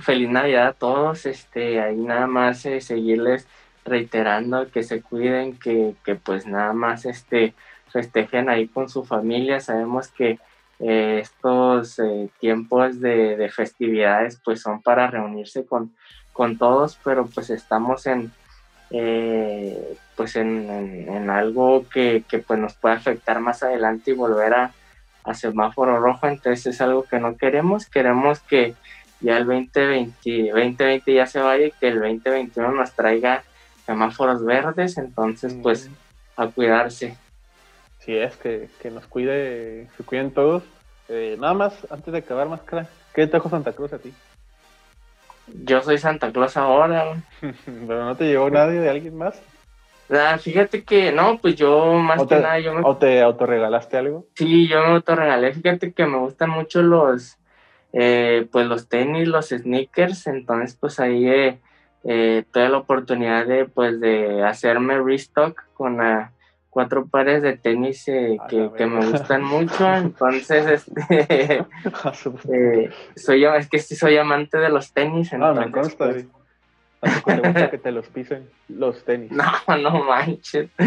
[0.00, 1.26] feliz Navidad a todos.
[1.26, 3.46] Este, ahí nada más eh, seguirles
[3.84, 7.52] reiterando que se cuiden, que, que pues nada más este
[7.90, 9.60] festejen ahí con su familia.
[9.60, 10.38] Sabemos que
[10.84, 15.94] eh, estos eh, tiempos de, festividades pues son para reunirse con,
[16.32, 18.32] con todos, pero pues estamos en,
[18.90, 24.72] eh, pues en, algo que, pues nos puede afectar más adelante y volver a,
[25.22, 28.74] a, semáforo rojo, entonces es algo que no queremos, queremos que
[29.20, 33.44] ya el 2020, 2020 ya se vaya y que el 2021 nos traiga
[33.86, 35.88] semáforos verdes, entonces pues
[36.36, 37.16] a cuidarse.
[38.04, 40.64] Sí, es que, que nos cuide, se cuiden todos.
[41.08, 44.12] Eh, nada más, antes de acabar, máscara, ¿qué trajo Santa Cruz a ti?
[45.46, 47.22] Yo soy Santa Claus ahora.
[47.40, 49.40] ¿Pero no te llegó nadie de alguien más?
[50.10, 52.82] Ah, fíjate que no, pues yo más que nada yo me...
[52.84, 54.26] ¿O te autorregalaste algo?
[54.34, 55.52] Sí, yo me autorregalé.
[55.54, 57.38] Fíjate que me gustan mucho los,
[57.92, 60.26] eh, pues los tenis, los sneakers.
[60.26, 61.60] Entonces, pues ahí eh,
[62.04, 66.32] eh, tuve la oportunidad de, pues, de hacerme restock con la
[66.72, 71.66] cuatro pares de tenis eh, que, me gustan mucho, entonces este
[72.50, 76.26] eh, soy es que sí soy amante de los tenis, entonces, ah, me consta, pues,
[77.00, 79.30] te gusta que te los pisen los tenis.
[79.68, 80.70] No, no manches.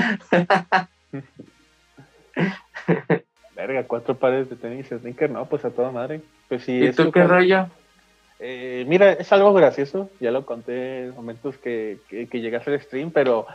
[3.56, 6.22] Verga, cuatro pares de tenis sneaker, no, pues a toda madre.
[6.50, 7.68] Pues sí, ¿Y tú qué rollo?
[8.40, 12.60] Eh, mira, es algo gracioso, ya lo conté en momentos que, que, que llegué a
[12.60, 13.46] hacer stream, pero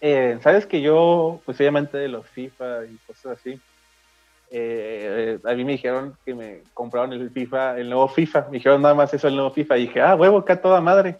[0.00, 3.60] eh, Sabes que yo, pues soy amante de los FIFA y cosas así.
[4.50, 8.46] Eh, a mí me dijeron que me compraron el FIFA, el nuevo FIFA.
[8.50, 9.78] Me dijeron nada más eso, el nuevo FIFA.
[9.78, 11.16] Y dije, ah, huevo, acá toda madre.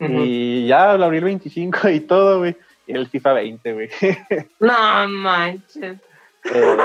[0.00, 2.56] Y ya lo abrí el 25 y todo, güey.
[2.86, 3.88] y el FIFA 20, güey.
[4.60, 5.98] No manches.
[6.52, 6.76] Eh,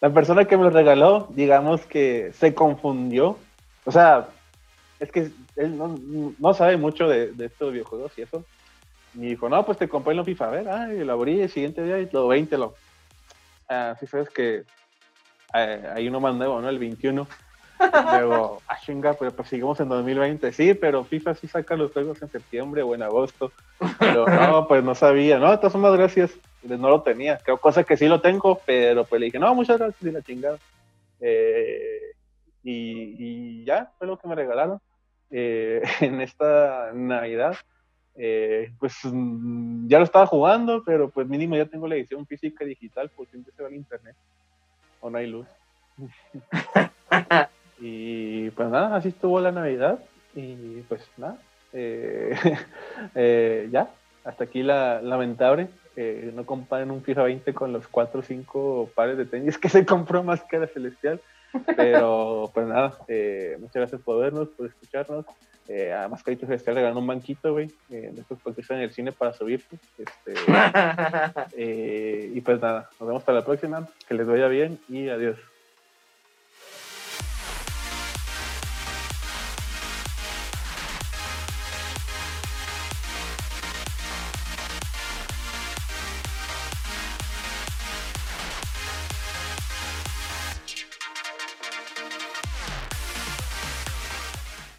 [0.00, 3.38] la persona que me lo regaló, digamos que se confundió.
[3.84, 4.28] O sea,
[5.00, 5.78] es que él
[6.38, 8.44] no, sabe mucho de, estos videojuegos y eso.
[9.16, 10.46] Y dijo, no, pues te compré el FIFA.
[10.46, 12.74] A ver, ay, lo abrí el siguiente día y lo 20 lo.
[13.68, 14.64] Ah, sí sabes que
[15.54, 16.68] eh, hay uno más nuevo, ¿no?
[16.68, 17.26] El 21.
[18.12, 20.52] Luego, ah, chinga, pero pues seguimos en 2020.
[20.52, 23.52] Sí, pero FIFA sí saca los juegos en septiembre o en agosto.
[23.98, 25.38] Pero no, pues no sabía.
[25.38, 26.32] No, de todas formas, gracias.
[26.62, 27.38] No lo tenía.
[27.38, 30.22] Creo cosa que sí lo tengo, pero pues le dije, no, muchas gracias y la
[30.22, 30.58] chingada.
[31.20, 32.12] Eh,
[32.62, 34.80] y, ya, fue lo que me regalaron
[35.30, 37.56] eh, en esta Navidad.
[38.18, 42.64] Eh, pues mm, ya lo estaba jugando, pero pues mínimo ya tengo la edición física
[42.64, 44.16] y digital, pues siempre se va al internet.
[45.00, 45.46] O no hay luz.
[47.78, 49.98] Y pues nada, así estuvo la Navidad.
[50.34, 51.38] Y pues nada,
[51.72, 52.34] eh,
[53.14, 53.90] eh, ya,
[54.24, 55.68] hasta aquí la lamentable.
[55.96, 59.70] Eh, no comparen un FIFA 20 con los 4 o 5 pares de tenis que
[59.70, 61.20] se compró Máscara Celestial.
[61.74, 62.98] Pero pues nada,
[63.58, 65.24] muchas gracias por vernos, por escucharnos.
[65.68, 67.70] Eh, a Mascarita Celestial le ganó un banquito, güey.
[67.88, 69.78] después porque está en el cine para subirse.
[69.98, 70.34] Este,
[72.34, 73.88] y pues nada, nos vemos hasta la próxima.
[74.08, 75.38] Que les vaya bien y adiós.